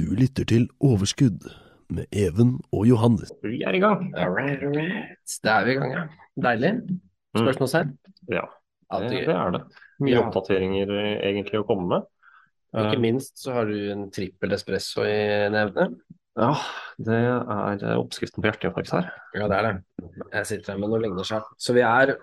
Du 0.00 0.06
lytter 0.16 0.46
til 0.48 0.62
Overskudd 0.80 1.44
med 1.92 2.06
Even 2.16 2.54
og 2.72 2.86
Johannes. 2.88 3.32
Vi 3.44 3.58
er 3.66 3.76
i 3.76 3.80
gang. 3.82 4.06
All 4.16 4.30
right, 4.32 4.62
all 4.64 4.72
right. 4.72 5.18
Da 5.44 5.58
er 5.60 5.66
vi 5.66 5.74
i 5.74 5.80
gang, 5.80 5.92
ja. 5.96 6.04
Deilig. 6.40 6.70
Spørsmål 7.36 7.68
selv. 7.68 7.90
Ja, 8.32 8.46
det, 9.02 9.10
det 9.28 9.34
er 9.34 9.52
det. 9.56 9.60
Mye 10.00 10.14
Ja. 10.16 10.22
oppdateringer 10.24 10.92
eh, 10.96 11.12
egentlig 11.28 11.60
å 11.60 11.66
komme 11.68 11.88
med. 11.90 12.08
Ikke 12.72 12.96
Eh, 12.96 13.02
minst 13.02 13.36
så 13.42 13.52
har 13.58 13.66
du 13.68 13.76
en 13.92 14.06
trippel 14.14 14.54
espresso 14.56 15.02
i 15.04 15.50
nevene. 15.52 15.90
Ja, 16.38 16.52
det 17.02 17.18
er 17.20 17.98
oppskriften 17.98 18.40
på 18.40 18.48
hjerteinfarkt 18.48 18.92
her. 18.94 19.10
Ja, 19.34 19.48
det 19.50 19.56
er 19.58 19.66
det. 19.66 20.10
Jeg 20.32 20.46
sitter 20.46 20.72
her 20.72 20.78
med 20.80 20.92
noe 20.94 21.02
ligner 21.02 21.26
seg. 21.26 21.42
Så 21.58 21.74
vi 21.76 21.82
er 21.84 22.14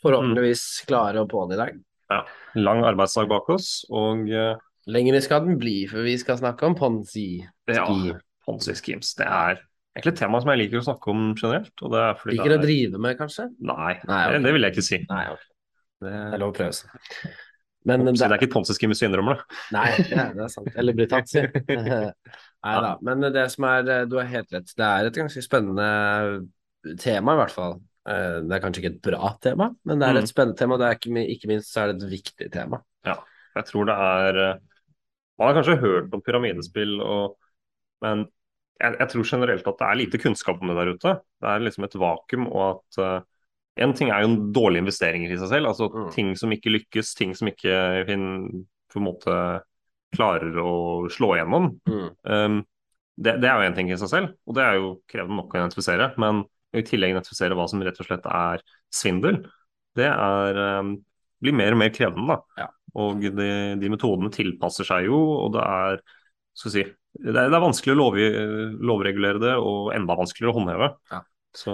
forhåpentligvis 0.00 0.86
klare 0.88 1.20
og 1.20 1.28
på'n 1.34 1.52
i 1.52 1.58
dag. 1.60 1.74
Ja. 2.14 2.22
Lang 2.56 2.84
arbeidsdag 2.86 3.28
bak 3.28 3.50
oss, 3.50 3.82
og 3.90 4.30
eh, 4.30 4.54
Lenger 4.86 5.20
skal 5.24 5.46
den 5.46 5.56
bli, 5.60 5.86
for 5.88 6.04
vi 6.04 6.16
skal 6.20 6.36
snakke 6.40 6.66
om 6.68 6.74
Ponzi. 6.78 7.28
ja. 7.72 7.86
Ponzi 8.44 8.74
schemes. 8.76 9.14
Det 9.16 9.24
er 9.24 9.56
egentlig 9.96 10.12
et 10.12 10.18
tema 10.20 10.40
som 10.42 10.50
jeg 10.52 10.58
liker 10.60 10.82
å 10.82 10.84
snakke 10.84 11.08
om 11.14 11.22
generelt. 11.38 11.72
Og 11.80 11.94
det 11.94 12.00
er 12.04 12.18
fordi 12.20 12.34
Liker 12.36 12.50
det 12.52 12.58
å 12.58 12.60
er... 12.60 12.66
drive 12.66 12.98
med, 13.00 13.16
kanskje? 13.16 13.46
Nei, 13.64 13.94
Nei, 14.04 14.18
okay. 14.26 14.34
det, 14.36 14.42
det 14.44 14.52
vil 14.52 14.66
jeg 14.66 14.74
ikke 14.74 14.84
si. 14.84 14.98
Nei, 15.08 15.22
okay. 15.32 15.50
Det, 16.04 16.10
Det 16.12 16.34
er 16.36 16.42
lov 16.42 16.52
å 16.52 16.56
prøve 16.58 16.74
seg. 16.76 17.30
Men 17.88 18.04
det 18.04 18.12
det, 18.16 18.26
er 18.26 18.34
ikke 18.36 18.48
et 18.50 18.52
Ponzi 18.52 18.76
scheme 18.76 18.92
hvis 18.92 19.00
du 19.00 19.06
innrømmer 19.08 19.38
det. 19.40 19.56
Nei, 19.76 19.86
ja, 20.12 20.26
det 20.36 20.44
er 20.44 20.52
sant. 20.52 20.68
Eller 20.80 20.96
blir 20.96 21.08
tatt, 21.08 21.28
si. 21.32 21.40
Nei 22.64 22.76
da. 22.84 22.92
Men 23.04 23.26
det 23.32 23.46
som 23.52 23.66
er 23.68 23.88
Du 24.08 24.16
har 24.20 24.28
helt 24.28 24.52
rett. 24.56 24.70
Det 24.76 24.86
er 24.90 25.08
et 25.08 25.18
ganske 25.20 25.42
spennende 25.44 25.88
tema, 27.00 27.34
i 27.36 27.40
hvert 27.40 27.52
fall. 27.56 27.78
Eh, 28.08 28.38
Det 28.44 28.56
er 28.58 28.62
kanskje 28.64 28.82
ikke 28.84 28.92
et 28.94 29.02
bra 29.08 29.32
tema, 29.44 29.70
men 29.88 30.00
det 30.00 30.08
er 30.10 30.20
et 30.20 30.28
Mm. 30.28 30.32
spennende 30.32 30.58
tema. 30.60 30.76
Det 30.80 30.86
er 30.90 30.98
ikke, 31.00 31.24
ikke 31.36 31.48
minst 31.54 31.72
så 31.72 31.84
er 31.84 31.92
det 31.92 32.02
et 32.02 32.10
viktig 32.18 32.50
tema. 32.52 32.82
Ja. 33.08 33.16
Jeg 33.56 33.68
tror 33.72 33.88
det 33.88 33.96
er 33.96 34.40
eh, 34.44 34.54
Man 35.38 35.50
har 35.50 35.58
kanskje 35.58 35.80
hørt 35.82 36.14
om 36.14 36.22
pyramidespill, 36.22 36.96
og, 37.02 37.36
men 38.04 38.26
jeg, 38.80 38.96
jeg 39.00 39.10
tror 39.10 39.28
generelt 39.28 39.68
at 39.70 39.78
det 39.80 39.86
er 39.86 39.98
lite 40.00 40.20
kunnskap 40.22 40.60
om 40.62 40.70
det 40.70 40.76
der 40.78 40.92
ute. 40.94 41.14
Det 41.42 41.50
er 41.50 41.64
liksom 41.64 41.86
et 41.86 41.96
vakuum, 41.98 42.46
og 42.50 42.64
at 42.68 43.00
uh, 43.02 43.16
en 43.84 43.94
ting 43.96 44.10
er 44.10 44.22
jo 44.22 44.30
en 44.30 44.52
dårlige 44.54 44.84
investeringer 44.84 45.34
i 45.34 45.38
seg 45.40 45.50
selv. 45.56 45.70
altså 45.72 45.90
Mm. 45.90 46.10
Ting 46.14 46.34
som 46.38 46.52
ikke 46.54 46.72
lykkes, 46.74 47.14
ting 47.18 47.34
som 47.34 47.50
ikke 47.50 48.04
fin, 48.06 48.26
på 48.92 49.00
en 49.00 49.06
måte 49.06 49.36
klarer 50.14 50.58
å 50.62 50.74
slå 51.10 51.34
igjennom. 51.34 51.72
Mm. 51.90 52.08
Um, 52.22 52.60
det, 53.16 53.38
det 53.42 53.50
er 53.50 53.58
jo 53.58 53.68
en 53.68 53.76
ting 53.76 53.90
i 53.90 53.98
seg 53.98 54.10
selv, 54.10 54.34
og 54.46 54.56
det 54.58 54.64
er 54.64 54.78
jo 54.78 54.92
krevende 55.10 55.38
nok 55.40 55.54
å 55.54 55.60
identifisere. 55.60 56.12
Men 56.22 56.44
i 56.74 56.82
tillegg 56.86 57.14
identifisere 57.14 57.58
hva 57.58 57.66
som 57.70 57.82
rett 57.82 57.98
og 58.02 58.08
slett 58.08 58.26
er 58.26 58.62
svindel, 58.94 59.42
det 59.98 60.10
er, 60.10 60.62
um, 60.80 60.96
blir 61.42 61.54
mer 61.54 61.74
og 61.74 61.82
mer 61.82 61.94
krevende. 61.94 62.34
da. 62.34 62.64
Ja. 62.64 62.70
Og 62.94 63.20
de, 63.24 63.50
de 63.80 63.90
metodene 63.90 64.30
tilpasser 64.34 64.86
seg 64.86 65.08
jo, 65.08 65.18
og 65.44 65.54
det 65.56 65.64
er 65.66 66.00
skal 66.54 66.70
si, 66.70 66.82
det 67.18 67.32
er, 67.34 67.48
det 67.50 67.56
er 67.58 67.62
vanskelig 67.64 67.94
å 67.94 67.98
lov, 67.98 68.18
lovregulere 68.86 69.40
det, 69.42 69.54
og 69.58 69.88
enda 69.96 70.14
vanskeligere 70.18 70.52
å 70.54 70.58
håndheve. 70.60 70.90
Ja. 71.10 71.24
Så 71.54 71.72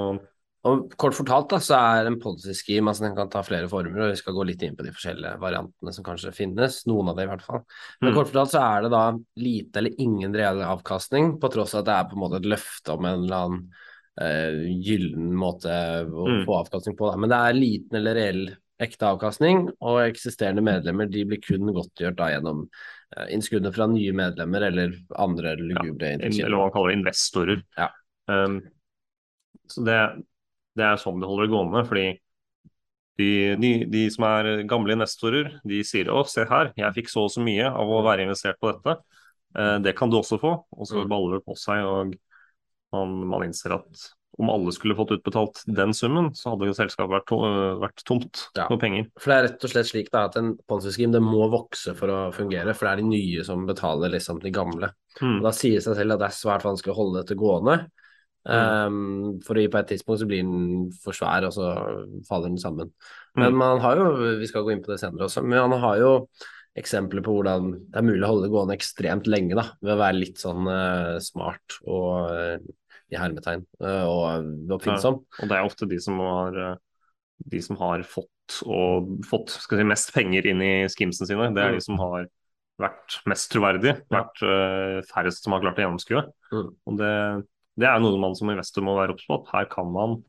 Og 0.69 0.91
kort 1.01 1.17
fortalt 1.17 1.49
da, 1.49 1.59
så 1.65 1.77
er 1.79 2.09
en 2.09 2.19
policy-scheme 2.21 2.93
altså 2.93 3.07
den 3.07 3.15
kan 3.17 3.31
ta 3.33 3.41
flere 3.45 3.69
former, 3.69 4.03
og 4.05 4.11
vi 4.13 4.19
skal 4.21 4.35
gå 4.37 4.45
litt 4.45 4.61
inn 4.67 4.75
på 4.77 4.85
de 4.85 4.93
forskjellige 4.93 5.39
variantene 5.41 5.93
som 5.97 6.05
kanskje 6.05 6.35
finnes, 6.37 6.83
noen 6.89 7.09
av 7.09 7.17
det 7.17 7.25
i 7.25 7.31
hvert 7.31 7.45
fall. 7.47 7.63
Men 8.03 8.13
Mm. 8.13 8.17
kort 8.19 8.29
fortalt 8.29 8.53
så 8.53 8.61
er 8.65 8.83
det 8.85 8.91
da 8.93 9.05
lite 9.41 9.81
eller 9.81 10.01
ingen 10.05 10.37
reell 10.37 10.61
avkastning, 10.61 11.39
på 11.41 11.49
tross 11.53 11.73
av 11.75 11.81
at 11.81 11.89
det 11.89 11.95
er 11.97 12.09
på 12.11 12.19
en 12.19 12.25
måte 12.25 12.37
et 12.43 12.49
løfte 12.53 12.93
om 12.93 13.09
en 13.09 13.25
eller 13.25 13.39
annen 13.39 13.63
uh, 14.21 14.61
gyllen 14.85 15.31
måte 15.33 15.73
å 16.05 16.27
Mm. 16.29 16.45
få 16.45 16.59
avkastning 16.61 16.97
på. 16.99 17.09
Da. 17.09 17.17
Men 17.17 17.33
det 17.33 17.41
er 17.41 17.57
liten 17.57 17.97
eller 17.97 18.15
reell 18.21 18.45
ekte 18.81 19.09
avkastning, 19.11 19.67
og 19.85 20.01
eksisterende 20.07 20.65
medlemmer 20.65 21.09
de 21.11 21.27
blir 21.29 21.41
kun 21.45 21.69
godtgjort 21.75 22.17
da 22.19 22.31
gjennom 22.33 22.63
eh, 23.17 23.29
innskuddene 23.37 23.73
fra 23.75 23.87
nye 23.93 24.15
medlemmer 24.17 24.65
eller 24.71 24.95
andre 25.21 25.55
lugubre 25.61 26.15
eller 26.15 26.27
inntektskilder. 26.27 26.57
hva 26.57 26.67
man 26.69 26.75
kaller 26.75 26.97
investorer. 26.97 27.63
Ja. 27.79 27.91
Um, 28.31 28.61
så 29.71 29.85
det, 29.87 29.99
det 30.79 30.87
er 30.87 31.01
sånn 31.03 31.21
det 31.23 31.29
holder 31.31 31.51
gående. 31.53 31.85
fordi 31.89 32.07
de, 33.21 33.31
de, 33.61 33.71
de 33.93 34.05
som 34.11 34.25
er 34.31 34.63
gamle 34.71 34.95
investorer, 34.97 35.51
de 35.69 35.83
sier 35.85 36.09
å, 36.09 36.23
se 36.25 36.47
her, 36.49 36.71
jeg 36.79 36.97
fikk 36.97 37.11
så 37.13 37.27
og 37.27 37.35
så 37.35 37.43
mye 37.45 37.67
av 37.69 37.91
å 37.93 38.01
være 38.07 38.25
investert 38.25 38.57
på 38.63 38.73
dette. 38.73 38.97
Uh, 39.53 39.77
det 39.85 39.93
kan 39.99 40.09
du 40.11 40.17
også 40.21 40.39
få. 40.41 40.55
Og 40.73 40.89
så 40.89 41.03
Mm. 41.05 41.11
baller 41.11 41.37
det 41.39 41.45
på 41.45 41.57
seg, 41.59 41.85
og 41.85 42.15
man, 42.97 43.13
man 43.29 43.45
innser 43.45 43.77
at 43.77 44.09
om 44.39 44.51
alle 44.53 44.73
skulle 44.73 44.95
fått 44.97 45.11
utbetalt 45.17 45.63
den 45.67 45.93
summen, 45.97 46.31
så 46.39 46.53
hadde 46.55 46.71
selskapet 46.77 47.13
vært, 47.13 47.27
to, 47.29 47.39
vært 47.83 48.05
tomt 48.09 48.45
Ja. 48.57 48.67
for 48.69 48.79
penger. 48.79 49.09
For 49.19 49.31
det 49.33 49.37
er 49.39 49.49
rett 49.49 49.65
og 49.65 49.71
slett 49.71 49.89
slik 49.91 50.11
da, 50.11 50.25
at 50.31 50.37
en 50.37 50.57
Ponzi-scheme 50.69 51.21
må 51.21 51.49
vokse 51.51 51.95
for 51.99 52.09
å 52.09 52.21
fungere, 52.33 52.75
for 52.75 52.87
det 52.87 52.93
er 52.93 53.03
de 53.03 53.09
nye 53.11 53.45
som 53.45 53.67
betaler 53.67 54.13
liksom 54.15 54.41
de 54.41 54.51
gamle. 54.55 54.93
Mm. 55.21 55.39
Og 55.41 55.43
Da 55.43 55.53
sier 55.53 55.75
det 55.81 55.85
seg 55.85 55.97
selv 55.97 56.13
at 56.15 56.23
det 56.23 56.29
er 56.31 56.39
svært 56.39 56.63
vanskelig 56.65 56.95
å 56.95 57.01
holde 57.01 57.25
dette 57.25 57.37
gående. 57.37 57.91
Mm. 58.49 58.87
Um, 58.87 59.41
for 59.45 59.55
på 59.55 59.79
et 59.83 59.91
tidspunkt 59.91 60.23
så 60.23 60.27
blir 60.31 60.41
den 60.41 60.91
for 61.05 61.13
svær, 61.13 61.45
og 61.45 61.53
så 61.53 61.67
faller 62.27 62.49
den 62.49 62.57
sammen. 62.59 62.93
Men 63.37 63.53
Mm. 63.53 63.59
man 63.59 63.81
har 63.81 63.97
jo, 63.97 64.39
vi 64.39 64.47
skal 64.47 64.63
gå 64.65 64.73
inn 64.73 64.83
på 64.83 64.93
det 64.95 65.01
senere 65.01 65.27
også, 65.29 65.43
men 65.45 65.69
man 65.71 65.79
har 65.81 65.99
jo 65.99 66.29
eksempler 66.79 67.21
på 67.21 67.35
hvordan 67.35 67.73
det 67.91 67.99
er 67.99 68.03
mulig 68.07 68.23
å 68.25 68.29
holde 68.31 68.47
det 68.47 68.53
gående 68.55 68.77
ekstremt 68.79 69.27
lenge 69.27 69.55
da, 69.59 69.73
ved 69.83 69.93
å 69.93 69.99
være 70.01 70.21
litt 70.21 70.39
sånn 70.39 70.67
uh, 70.71 71.19
smart 71.19 71.81
og 71.85 72.31
eh, 72.31 72.59
i 73.11 73.19
hermetegn 73.19 73.65
eh, 73.83 74.05
og 74.07 74.75
oppfinnsom. 74.77 75.21
Og 75.43 75.49
det 75.51 75.57
er 75.59 75.67
ofte 75.67 75.89
de 75.91 75.99
som 76.03 76.19
har, 76.23 76.59
eh, 76.59 76.77
de 77.51 77.61
som 77.63 77.77
har 77.81 78.03
fått, 78.07 78.29
og, 78.67 79.17
fått 79.27 79.51
skal 79.51 79.79
si, 79.79 79.85
mest 79.85 80.13
penger 80.15 80.47
inn 80.51 80.63
i 80.63 80.73
skimsene 80.91 81.27
sine. 81.31 81.51
Det 81.55 81.63
er 81.65 81.71
Mm. 81.73 81.79
de 81.79 81.85
som 81.87 81.99
har 81.99 82.27
vært 82.81 83.19
mest 83.27 83.51
troverdige, 83.53 83.97
vært 84.11 84.41
eh, 84.43 85.01
færrest 85.11 85.43
som 85.45 85.53
har 85.53 85.61
klart 85.61 85.79
å 85.79 85.85
gjennomskue. 85.85 86.23
Mm. 86.53 86.71
Og 86.87 86.97
det, 86.99 87.45
det 87.79 87.87
er 87.91 88.01
noe 88.01 88.19
man 88.19 88.35
som 88.35 88.49
investor 88.51 88.83
må 88.83 88.97
være 88.97 89.13
obs 89.15 89.27
på. 89.29 89.47
Her 89.53 89.67
kan 89.67 89.93
man 89.93 90.23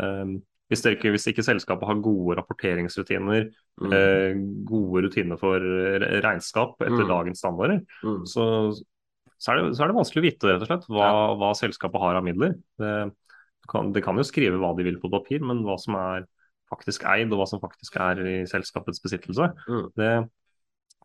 um, 0.00 0.42
hvis, 0.72 0.86
ikke, 0.88 1.10
hvis 1.12 1.26
ikke 1.28 1.44
selskapet 1.44 1.84
har 1.86 2.00
gode 2.00 2.38
rapporteringsrutiner, 2.38 3.50
Mm. 3.80 3.92
eh, 3.92 4.34
gode 4.68 5.00
rutiner 5.06 5.38
for 5.40 5.58
regnskap 5.58 6.74
etter 6.84 7.04
Mm. 7.04 7.08
dagens 7.08 7.38
standarder, 7.40 7.80
Mm. 8.04 8.24
så, 8.26 8.44
så, 9.42 9.52
er 9.52 9.58
det, 9.58 9.72
så 9.74 9.82
er 9.82 9.90
det 9.90 9.98
vanskelig 9.98 10.22
å 10.22 10.26
vite 10.28 10.52
rett 10.52 10.62
og 10.62 10.70
slett, 10.70 10.84
hva, 10.92 11.08
hva 11.40 11.50
selskapet 11.58 12.02
har 12.02 12.20
av 12.20 12.26
midler. 12.26 12.54
Det 12.78 12.92
kan, 13.70 13.90
det 13.94 14.04
kan 14.04 14.18
jo 14.18 14.26
skrive 14.26 14.60
hva 14.62 14.70
de 14.78 14.86
vil 14.86 15.00
på 15.02 15.10
papir, 15.10 15.42
men 15.42 15.64
hva 15.66 15.74
som 15.82 15.98
er 15.98 16.28
faktisk 16.72 17.04
eid 17.10 17.32
og 17.32 17.42
hva 17.42 17.48
som 17.50 17.60
faktisk 17.62 17.98
er 18.00 18.22
i 18.22 18.36
selskapets 18.48 19.02
besittelse, 19.02 19.50
Mm. 19.68 19.88
det, 19.98 20.12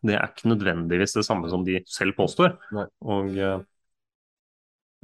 det 0.06 0.14
er 0.14 0.30
ikke 0.30 0.52
nødvendigvis 0.52 1.16
det 1.18 1.26
samme 1.26 1.50
som 1.50 1.66
de 1.66 1.82
selv 1.86 2.16
påstår. 2.18 2.54
Og 3.02 3.34
uh... 3.36 3.58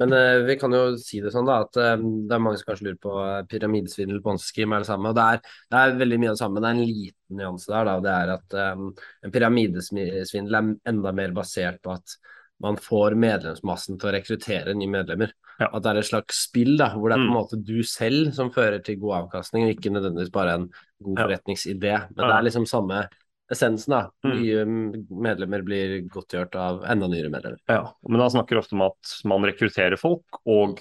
Men 0.03 0.11
uh, 0.11 0.43
vi 0.43 0.57
kan 0.59 0.73
jo 0.75 0.97
si 0.99 1.21
det 1.23 1.31
sånn 1.31 1.47
da, 1.47 1.61
at 1.63 1.77
uh, 1.79 1.95
det 2.27 2.35
er 2.35 2.43
mange 2.43 2.59
som 2.59 2.67
kanskje 2.71 2.89
lurer 2.89 3.03
på 3.03 3.13
pyramidesvindel, 3.51 4.23
ponzi-scheme 4.25 4.75
er 4.75 4.83
det 4.83 4.89
samme. 4.89 5.13
og 5.13 5.19
det 5.19 5.27
er, 5.37 5.43
det 5.71 5.83
er 5.83 5.99
veldig 6.01 6.19
mye 6.19 6.33
av 6.33 6.39
det 6.39 6.43
samme, 6.43 6.57
men 6.57 6.65
det 6.65 6.71
er 6.71 6.79
en 6.79 6.95
liten 6.95 7.39
nyanse 7.39 7.71
der. 7.71 7.85
da, 7.87 7.95
og 7.99 8.07
det 8.07 8.15
er 8.15 8.33
at 8.35 8.57
um, 8.75 8.89
En 9.23 9.35
pyramidesvindel 9.37 10.59
er 10.59 10.73
enda 10.91 11.15
mer 11.15 11.37
basert 11.37 11.79
på 11.85 11.95
at 11.95 12.17
man 12.65 12.79
får 12.81 13.15
medlemsmassen 13.21 13.99
til 14.01 14.09
å 14.11 14.15
rekruttere 14.17 14.73
nye 14.75 14.89
medlemmer. 14.91 15.35
Ja. 15.61 15.69
At 15.69 15.85
det 15.85 15.91
er 15.93 16.01
et 16.01 16.09
slags 16.09 16.41
spill 16.49 16.79
da, 16.81 16.89
hvor 16.97 17.13
det 17.13 17.19
er 17.19 17.23
på 17.23 17.29
en 17.29 17.35
Mm. 17.35 17.37
måte 17.37 17.59
du 17.65 17.83
selv 17.87 18.33
som 18.35 18.51
fører 18.55 18.81
til 18.85 18.97
god 19.03 19.19
avkastning, 19.29 19.67
og 19.69 19.75
ikke 19.77 19.93
nødvendigvis 19.93 20.33
bare 20.33 20.55
en 20.57 20.67
god 21.05 21.21
forretningsidé. 21.27 21.95
Men 22.17 22.25
det 22.25 22.35
er 22.39 22.47
liksom 22.49 22.67
samme 22.67 23.05
essensen. 23.53 23.91
da. 23.93 24.03
Mm. 24.25 24.35
Nye 24.41 24.65
mm, 24.65 25.07
medlemmer 25.29 25.63
blir 25.63 26.01
godtgjort 26.09 26.57
av 26.57 26.83
enda 26.89 27.07
nyere 27.07 27.29
medlemmer. 27.31 27.61
Ja, 27.69 27.93
men 28.09 28.19
da 28.19 28.29
snakker 28.33 28.59
ofte 28.59 28.73
om 28.75 28.83
at 28.89 29.15
man 29.29 29.45
rekrutterer 29.45 29.99
folk, 30.01 30.25
og 30.47 30.81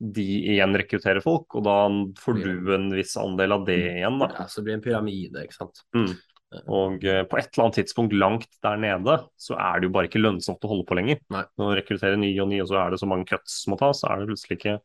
de 0.00 0.24
igjen 0.54 0.74
rekrutterer 0.76 1.22
folk, 1.22 1.54
og 1.58 1.64
da 1.64 1.74
får 2.20 2.40
du 2.44 2.74
en 2.74 2.88
viss 2.94 3.16
andel 3.16 3.52
av 3.58 3.66
det 3.66 3.78
igjen. 3.98 4.18
da. 4.22 4.30
Ja, 4.38 4.46
så 4.46 4.60
det 4.62 4.64
blir 4.68 4.74
en 4.78 4.86
pyramide, 4.86 5.44
ikke 5.44 5.58
sant. 5.58 5.82
Mm. 5.94 6.14
Og 6.68 7.04
eh, 7.04 7.22
på 7.28 7.38
et 7.38 7.48
eller 7.50 7.64
annet 7.66 7.78
tidspunkt 7.80 8.14
langt 8.16 8.48
der 8.62 8.76
nede, 8.80 9.16
så 9.40 9.56
er 9.58 9.80
det 9.80 9.88
jo 9.88 9.94
bare 9.96 10.08
ikke 10.10 10.22
lønnsomt 10.22 10.64
å 10.64 10.70
holde 10.70 10.86
på 10.88 10.98
lenger. 10.98 11.18
Nei. 11.34 11.42
Når 11.58 11.72
du 11.72 11.78
rekrutterer 11.80 12.20
ny 12.20 12.30
og 12.42 12.48
ny, 12.52 12.60
og 12.62 12.70
så 12.70 12.78
er 12.82 12.94
det 12.94 13.00
så 13.02 13.08
mange 13.10 13.26
cuts 13.30 13.62
som 13.64 13.74
må 13.74 13.80
tas, 13.80 14.02
så 14.02 14.10
er 14.12 14.22
det 14.22 14.30
plutselig 14.32 14.60
ikke, 14.60 14.78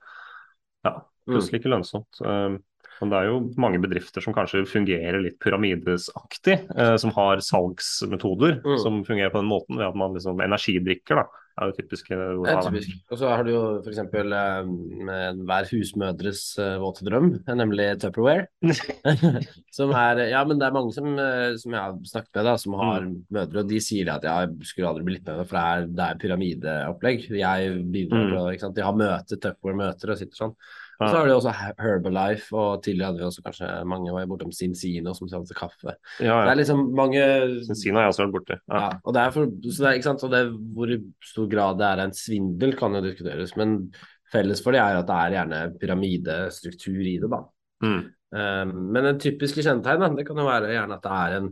ja, 0.88 0.96
Mm. 1.30 1.36
plutselig 1.36 1.60
ikke 1.60 1.70
lønnsomt. 1.70 2.22
Um, 2.26 2.64
men 3.00 3.12
det 3.12 3.18
er 3.20 3.28
jo 3.30 3.36
mange 3.62 3.80
bedrifter 3.80 4.24
som 4.24 4.34
kanskje 4.34 4.66
fungerer 4.68 5.22
litt 5.22 5.38
pyramidesaktig, 5.40 6.56
eh, 6.76 6.96
som 6.98 7.12
har 7.16 7.38
salgsmetoder 7.38 8.62
Mm. 8.66 8.78
som 8.82 9.04
fungerer 9.06 9.30
på 9.32 9.40
den 9.40 9.52
måten 9.52 9.78
ved 9.78 9.88
at 9.88 9.96
man 9.96 10.14
liksom 10.14 10.42
Energidrikker 10.42 11.22
da, 11.22 11.26
er 11.60 11.70
jo 11.70 11.76
typisk. 11.78 12.10
Er- 12.16 12.62
typisk. 12.66 12.96
Og 13.12 13.18
så 13.22 13.30
har 13.30 13.44
du 13.44 13.52
jo 13.52 13.62
f.eks. 13.84 14.00
Eh, 14.00 14.70
med 15.10 15.44
hver 15.50 15.68
husmødres 15.72 16.42
eh, 16.60 16.78
våte 16.82 17.06
drøm, 17.08 17.30
nemlig 17.48 17.88
Tupperware. 18.02 18.48
som 19.78 19.94
er 19.96 20.24
Ja, 20.32 20.44
men 20.48 20.60
det 20.60 20.68
er 20.70 20.76
mange 20.76 20.94
som, 20.96 21.08
eh, 21.20 21.56
som 21.62 21.76
jeg 21.76 21.82
har 21.82 21.96
snakket 22.12 22.36
med, 22.40 22.46
da, 22.50 22.56
som 22.62 22.74
har 22.80 23.08
mødre, 23.40 23.64
og 23.64 23.70
de 23.70 23.80
sier 23.84 24.12
at 24.14 24.24
jeg 24.28 24.56
skulle 24.72 24.90
aldri 24.92 25.08
blitt 25.12 25.26
med, 25.28 25.46
for 25.50 25.58
det 25.58 25.64
er, 25.66 25.88
det 26.00 26.06
er 26.10 26.22
pyramideopplegg. 26.26 27.30
Jeg 27.40 27.80
bidrar 27.94 28.30
Mm. 28.30 28.60
sant? 28.60 28.76
De 28.76 28.84
har 28.86 28.94
møte, 28.98 29.38
Tupperware-møter 29.40 30.12
og 30.14 30.18
sitter 30.20 30.36
sånn. 30.46 30.56
Og 31.00 31.06
Ja. 31.08 31.12
så 31.14 31.18
har 31.18 31.28
de 31.30 31.36
også 31.38 31.52
Herbalife, 31.80 32.52
og 32.52 32.84
tidligere 32.84 33.08
hadde 33.08 33.22
vi 33.22 33.28
også 33.30 33.44
kanskje 33.46 33.68
mange 33.88 34.12
var 34.12 34.26
bortom 34.28 34.52
Sinsino 34.52 35.14
som 35.16 35.30
solgte 35.32 35.56
kaffe. 35.56 35.94
Ja, 36.20 36.44
Det 36.44 36.52
er 36.52 36.60
liksom 36.60 36.82
mange 36.94 37.22
Sinsino 37.64 37.96
har 38.00 38.08
jeg 38.10 38.14
også 38.14 38.26
vært 38.26 38.36
borti. 38.36 38.58
Ja. 38.68 38.80
ja, 38.84 38.90
og 39.06 39.14
det 39.16 39.22
er 39.22 39.32
for, 39.32 39.46
så 39.64 39.78
det 39.80 39.88
er, 39.88 39.94
ikke 39.96 40.10
sant, 40.10 40.20
så 40.26 40.30
det 40.34 40.44
hvor 40.76 40.92
i 40.92 41.00
stor 41.24 41.48
grad 41.48 41.80
det 41.80 41.88
er 41.88 42.04
en 42.04 42.12
svindel, 42.12 42.76
kan 42.76 42.94
jo 42.94 43.02
diskuteres. 43.06 43.56
Men 43.56 43.94
felles 44.30 44.62
for 44.62 44.76
det 44.76 44.82
er 44.84 45.00
at 45.00 45.08
det 45.08 45.16
er 45.16 45.36
gjerne 45.38 45.62
pyramidestruktur 45.80 47.00
i 47.00 47.16
det, 47.22 47.32
da. 47.32 47.44
Mm. 47.82 48.02
Um, 48.30 48.74
men 48.94 49.06
en 49.10 49.20
typisk 49.24 49.58
kjennetegn 49.58 50.04
da, 50.04 50.10
det 50.14 50.28
kan 50.28 50.38
jo 50.38 50.46
være 50.46 50.70
gjerne 50.76 51.00
at 51.00 51.06
det 51.08 51.16
er 51.16 51.38
en, 51.40 51.48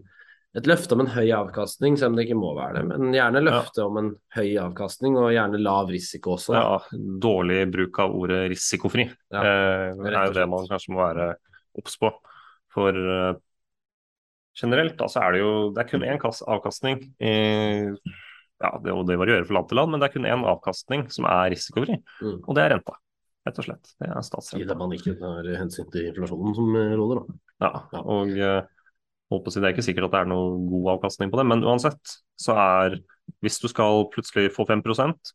et 0.57 0.67
løfte 0.69 0.95
om 0.95 1.03
en 1.03 1.11
høy 1.13 1.27
avkastning, 1.37 1.97
selv 1.99 2.11
om 2.13 2.17
det 2.17 2.25
ikke 2.27 2.37
må 2.39 2.53
være 2.57 2.79
det. 2.79 2.85
Men 2.89 3.13
gjerne 3.13 3.43
løfte 3.45 3.83
om 3.85 3.99
en 4.01 4.07
høy 4.33 4.55
avkastning, 4.63 5.17
og 5.19 5.29
gjerne 5.35 5.59
lav 5.61 5.91
risiko 5.93 6.33
også. 6.37 6.55
Ja, 6.57 7.01
dårlig 7.21 7.59
bruk 7.73 7.99
av 8.01 8.15
ordet 8.17 8.39
risikofri. 8.53 9.05
Ja, 9.33 9.43
eh, 9.43 9.91
det 10.01 10.13
er 10.15 10.31
jo 10.31 10.37
det 10.39 10.47
man 10.49 10.65
kanskje 10.71 10.95
må 10.95 11.03
være 11.03 11.27
obs 11.77 11.97
på. 12.01 12.09
For 12.73 12.97
eh, 12.97 13.35
generelt 14.57 14.97
da, 14.97 15.09
så 15.11 15.21
er 15.25 15.35
det 15.35 15.43
jo 15.43 15.51
det 15.75 15.83
er 15.83 15.91
kun 15.91 16.05
én 16.07 16.21
avkastning. 16.25 17.03
i, 17.21 17.33
ja, 18.57 18.71
det, 18.81 18.93
og 18.93 19.03
det 19.05 19.19
varierer 19.21 19.45
fra 19.45 19.59
land 19.59 19.67
til 19.69 19.77
land, 19.77 19.91
men 19.93 20.01
det 20.01 20.07
er 20.09 20.15
kun 20.15 20.25
én 20.25 20.47
avkastning 20.49 21.05
som 21.13 21.25
er 21.29 21.51
risikofri, 21.53 21.99
Mm. 22.21 22.39
og 22.47 22.55
det 22.57 22.63
er 22.63 22.73
renta. 22.73 22.97
Rett 23.45 23.59
og 23.61 23.63
slett. 23.67 23.93
Det 24.01 24.09
er 24.09 24.59
I 24.59 24.65
det 24.67 24.75
man 24.77 24.91
ikke 24.91 25.13
tar 25.19 25.45
hensyn 25.55 25.85
til 25.91 26.09
inflasjonen 26.09 26.55
som 26.57 26.73
eh, 26.75 26.95
råder, 26.97 27.21
da. 27.21 27.37
Ja, 27.61 27.71
Ja. 27.93 28.01
og 28.01 28.33
eh, 28.33 28.63
holdt 29.31 29.43
på 29.45 29.51
å 29.51 29.53
si, 29.53 29.59
det 29.59 29.67
er 29.69 29.75
ikke 29.75 29.85
sikkert 29.87 30.07
at 30.07 30.11
det 30.15 30.19
er 30.21 30.29
noe 30.31 30.57
god 30.71 30.89
avkastning 30.97 31.31
på 31.31 31.37
det, 31.41 31.45
men 31.49 31.63
uansett 31.67 32.17
så 32.39 32.55
er 32.55 32.99
hvis 33.43 33.59
du 33.59 33.67
skal 33.67 34.05
plutselig 34.13 34.51
få 34.55 34.65
5 34.67 34.81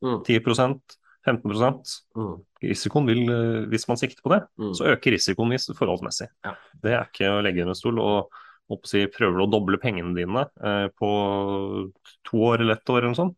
Mm. 0.02 0.22
10% 0.24 0.80
15 1.24 1.84
Mm. 2.16 2.42
Risikoen 2.62 3.06
vil, 3.06 3.20
eh, 3.30 3.66
hvis 3.70 3.86
man 3.88 3.96
sikter 3.96 4.22
på 4.22 4.30
det, 4.30 4.42
Mm. 4.58 4.72
så 4.74 4.86
øker 4.96 5.12
risikoen 5.12 5.50
hvis 5.52 5.68
forholdsmessig. 5.76 6.28
Ja. 6.44 6.54
Det 6.82 6.92
er 6.92 7.04
ikke 7.04 7.30
å 7.30 7.42
legge 7.42 7.62
under 7.62 7.74
stol. 7.74 7.98
og 8.00 8.28
holdt 8.70 8.82
på 8.82 8.86
å 8.86 8.88
si, 8.88 9.06
Prøver 9.06 9.36
du 9.38 9.44
å 9.44 9.50
doble 9.50 9.78
pengene 9.78 10.14
dine 10.16 10.48
eh, 10.64 10.88
på 10.98 11.90
to 12.24 12.36
år 12.38 12.60
eller 12.60 12.74
ett 12.76 12.88
år, 12.88 12.98
eller 13.02 13.12
noe 13.12 13.20
sånt, 13.20 13.36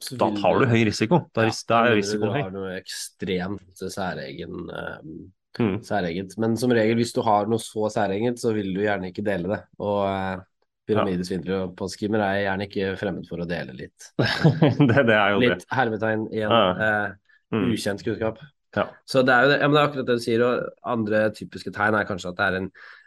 Så 0.00 0.16
da 0.16 0.30
tar 0.30 0.60
du 0.60 0.66
høy 0.66 0.84
risiko. 0.86 1.28
Da 1.34 1.50
da 1.66 1.86
er 1.86 1.96
risikoen 1.96 2.30
høy. 2.32 2.38
Du 2.38 2.44
har 2.44 2.50
noe 2.50 2.80
ekstremt 2.80 3.74
særegen 3.90 4.70
eh, 4.70 5.00
Mm. 5.58 5.78
særegent. 5.86 6.36
Men 6.38 6.56
som 6.56 6.70
regel, 6.74 6.96
hvis 7.00 7.12
du 7.16 7.22
har 7.26 7.46
noe 7.50 7.58
så 7.62 7.88
særegent, 7.92 8.40
så 8.40 8.52
vil 8.56 8.72
du 8.74 8.80
gjerne 8.84 9.10
ikke 9.12 9.24
dele 9.26 9.50
det. 9.52 9.60
Og 9.82 10.02
eh, 10.08 10.42
pyramidesvindlere 10.88 11.66
og 11.66 11.76
påskimmer 11.76 12.22
er 12.24 12.42
gjerne 12.46 12.68
ikke 12.68 12.92
fremmed 13.00 13.26
for 13.28 13.42
å 13.44 13.48
dele 13.48 13.74
litt. 13.76 14.12
det, 14.88 15.02
det 15.08 15.16
er 15.16 15.34
jo 15.34 15.40
det. 15.42 15.50
Litt 15.54 15.66
hermetegn 15.74 16.28
igjen. 16.32 16.52
Ja. 16.52 16.68
Eh, 16.90 17.16
Mm. 17.48 17.70
ukjent 17.72 18.02
kunnskap. 18.04 18.42
Ja. 18.76 18.82
Så 19.08 19.22
det 19.24 19.32
er 19.32 19.46
jo 19.46 19.48
det, 19.48 19.54
ja, 19.62 19.68
men 19.70 19.72
det 19.72 19.80
er 19.80 19.86
akkurat 19.88 20.08
det 20.10 20.16
du 20.18 20.20
sier. 20.20 20.42
Og 20.44 20.82
andre 20.84 21.20
typiske 21.32 21.70
tegn 21.72 21.94
er 21.96 22.04
kanskje 22.04 22.28
at 22.28 22.36
det 22.36 22.44
er 22.44 22.56
en 22.58 22.66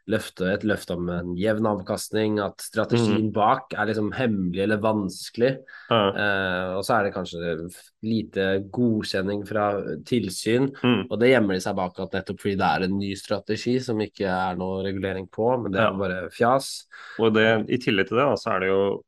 løfte, 0.10 0.48
et 0.54 0.64
løfte 0.64 0.96
om 0.98 1.10
en 1.10 1.36
jevn 1.38 1.66
avkastning, 1.70 2.40
at 2.44 2.58
strategien 2.58 3.28
Mm. 3.30 3.34
bak 3.34 3.74
er 3.78 3.86
liksom 3.86 4.12
hemmelig 4.14 4.64
eller 4.64 4.78
vanskelig. 4.78 5.58
Ja. 5.90 6.10
Eh, 6.10 6.76
og 6.78 6.84
så 6.84 6.98
er 7.00 7.04
det 7.04 7.14
kanskje 7.14 7.72
lite 8.04 8.48
godkjenning 8.72 9.46
fra 9.48 9.82
tilsyn. 10.04 10.72
Mm. 10.84 11.06
Og 11.12 11.20
det 11.20 11.30
gjemmer 11.30 11.54
de 11.54 11.60
seg 11.62 11.76
bak 11.76 12.00
at 12.00 12.12
nettopp 12.12 12.40
fordi 12.42 12.58
det 12.58 12.70
er 12.72 12.84
en 12.88 12.98
ny 13.00 13.14
strategi 13.16 13.80
som 13.80 13.98
ikke 14.00 14.26
er 14.26 14.56
noe 14.58 14.84
regulering 14.84 15.28
på, 15.30 15.62
men 15.62 15.72
det 15.72 15.80
er 15.82 15.92
Ja. 15.92 15.98
bare 15.98 16.30
fjas. 16.30 16.88
Og 17.20 17.34
det, 17.34 17.70
I 17.70 17.78
tillegg 17.78 18.08
til 18.08 18.18
det 18.18 18.26
da, 18.26 18.34
så 18.36 18.56
er 18.56 18.60
det 18.62 18.70
jo 18.70 19.04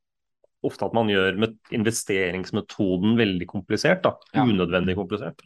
ofte 0.63 0.85
at 0.85 0.93
man 0.93 1.07
gjør 1.07 1.37
met- 1.37 1.57
investeringsmetoden 1.71 3.17
veldig 3.17 3.47
komplisert. 3.47 4.01
da, 4.03 4.15
Ja. 4.33 4.43
Unødvendig 4.45 4.95
komplisert. 4.95 5.39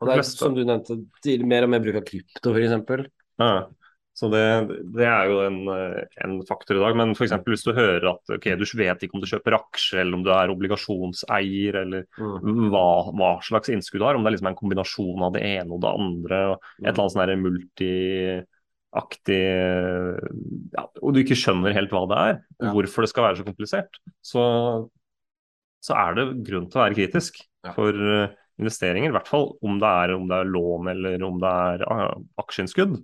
Og 0.00 0.08
det 0.08 0.18
er 0.18 0.22
som 0.22 0.54
du 0.54 0.64
nevnte, 0.64 1.06
mer 1.44 1.62
og 1.64 1.70
mer 1.70 1.80
bruk 1.80 1.96
av 1.96 2.04
krypto, 2.04 2.52
f.eks. 2.54 3.06
Ja. 3.40 3.66
Så 4.18 4.26
det, 4.32 4.40
det 4.96 5.06
er 5.06 5.28
jo 5.30 5.36
en, 5.44 5.58
eh, 5.70 6.00
en 6.24 6.32
faktor 6.48 6.74
i 6.74 6.80
dag. 6.82 6.96
Men 6.98 7.12
f.eks. 7.14 7.36
hvis 7.46 7.62
du 7.62 7.70
hører 7.76 8.08
at 8.10 8.32
okay, 8.34 8.56
du 8.58 8.64
vet 8.80 9.04
ikke 9.04 9.14
om 9.14 9.22
du 9.22 9.28
kjøper 9.30 9.54
aksjer, 9.60 10.00
eller 10.02 10.18
om 10.18 10.24
du 10.26 10.32
er 10.34 10.50
obligasjonseier, 10.50 11.78
eller 11.84 12.06
Mm. 12.18 12.68
hva, 12.72 13.12
hva 13.14 13.30
slags 13.44 13.70
innskudd 13.70 14.02
du 14.02 14.06
har, 14.08 14.16
om 14.18 14.24
det 14.24 14.32
er 14.32 14.34
liksom 14.36 14.50
en 14.50 14.58
kombinasjon 14.58 15.22
av 15.22 15.34
det 15.36 15.42
ene 15.46 15.70
og 15.76 15.82
det 15.84 15.90
andre, 15.92 16.38
et 16.82 16.88
eller 16.90 17.02
annet 17.04 17.14
sånn 17.14 17.44
multiaktig 17.44 19.38
ja, 20.74 20.84
Og 21.02 21.14
du 21.14 21.20
ikke 21.22 21.38
skjønner 21.38 21.76
helt 21.76 21.92
hva 21.94 22.02
det 22.10 22.18
er, 22.30 22.40
og 22.64 22.78
hvorfor 22.78 23.04
det 23.04 23.12
skal 23.12 23.28
være 23.28 23.40
så 23.40 23.46
komplisert, 23.46 24.00
så, 24.24 24.44
så 25.84 25.98
er 26.00 26.18
det 26.18 26.26
grunn 26.48 26.66
til 26.66 26.80
å 26.80 26.84
være 26.86 26.98
kritisk 26.98 27.38
for 27.76 27.94
eh, 27.94 28.34
investeringer. 28.58 29.12
I 29.12 29.16
hvert 29.18 29.30
fall 29.30 29.52
om 29.62 29.78
det 29.82 29.92
er, 30.02 30.14
om 30.16 30.26
det 30.30 30.40
er 30.40 30.50
lån 30.56 30.90
eller 30.94 31.24
om 31.28 31.38
det 31.42 31.54
er 31.68 31.86
ah, 31.92 32.16
aksjeinnskudd. 32.42 32.98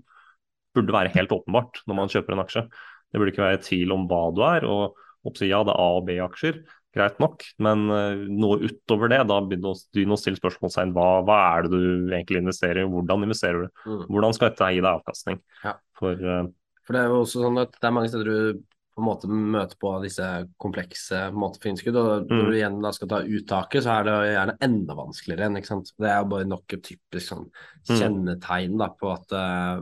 Burde 0.74 0.92
være 0.92 1.12
helt 1.14 1.30
åpenbart 1.30 1.82
når 1.86 1.94
man 1.96 2.08
kjøper 2.12 2.32
en 2.36 2.44
aksje. 2.44 2.64
Det 3.12 3.20
burde 3.20 3.30
ikke 3.32 3.44
være 3.46 3.62
tvil 3.62 3.92
om 3.94 4.08
hva 4.10 4.22
du 4.34 4.42
er. 4.42 4.64
og 4.66 4.94
oppsi, 5.24 5.48
Ja, 5.48 5.62
det 5.64 5.70
er 5.72 5.80
A- 5.80 5.96
og 5.96 6.04
B-aksjer, 6.06 6.58
greit 6.94 7.18
nok, 7.18 7.42
men 7.58 7.88
eh, 7.90 8.26
noe 8.28 8.58
utover 8.60 9.08
det, 9.08 9.22
da 9.26 9.40
begynner 9.40 9.72
å- 9.72 10.12
å 10.12 10.18
stille 10.20 10.36
spørsmålstegn. 10.36 10.92
Hva, 10.92 11.24
hva 11.24 11.38
er 11.56 11.62
det 11.62 11.70
du 11.70 12.10
egentlig 12.12 12.42
investerer 12.42 12.82
i, 12.84 12.90
hvordan 12.90 13.24
investerer 13.24 13.64
du? 13.64 13.68
Mm. 13.86 14.06
Hvordan 14.10 14.34
skal 14.36 14.50
dette 14.50 14.68
gi 14.74 14.80
deg 14.84 14.90
avkastning? 15.00 15.40
Ja. 15.64 15.74
For 15.98 16.12
uh, 16.12 16.46
For 16.84 16.92
det 16.92 17.00
er 17.00 17.08
jo 17.08 17.22
også 17.24 17.40
sånn 17.40 17.58
at 17.62 17.72
det 17.72 17.84
er 17.88 17.94
mange 17.96 18.08
steder 18.12 18.24
du 18.28 18.60
på 18.94 19.00
en 19.02 19.08
måte 19.08 19.26
møter 19.26 19.74
på 19.80 19.90
disse 20.04 20.26
komplekse 20.60 21.32
måter 21.34 21.58
for 21.62 21.68
innskudd, 21.72 21.96
og 21.96 22.28
når 22.28 22.42
Mm. 22.44 22.50
du 22.50 22.52
igjen 22.58 22.82
da 22.82 22.90
skal 22.92 23.08
ta 23.08 23.22
uttaket, 23.24 23.82
så 23.82 23.90
er 24.00 24.04
det 24.04 24.36
gjerne 24.36 24.58
enda 24.60 24.94
vanskeligere 24.94 25.46
enn, 25.48 25.56
ikke 25.56 25.66
sant. 25.72 25.90
Det 25.98 26.06
er 26.12 26.20
jo 26.22 26.28
bare 26.30 26.44
nok 26.46 26.72
et 26.76 26.82
typisk 26.82 27.26
sånn 27.32 27.48
Mm. 27.88 27.96
kjennetegn 27.98 28.78
da 28.78 28.88
på 28.90 29.10
at 29.16 29.32
eh, 29.32 29.80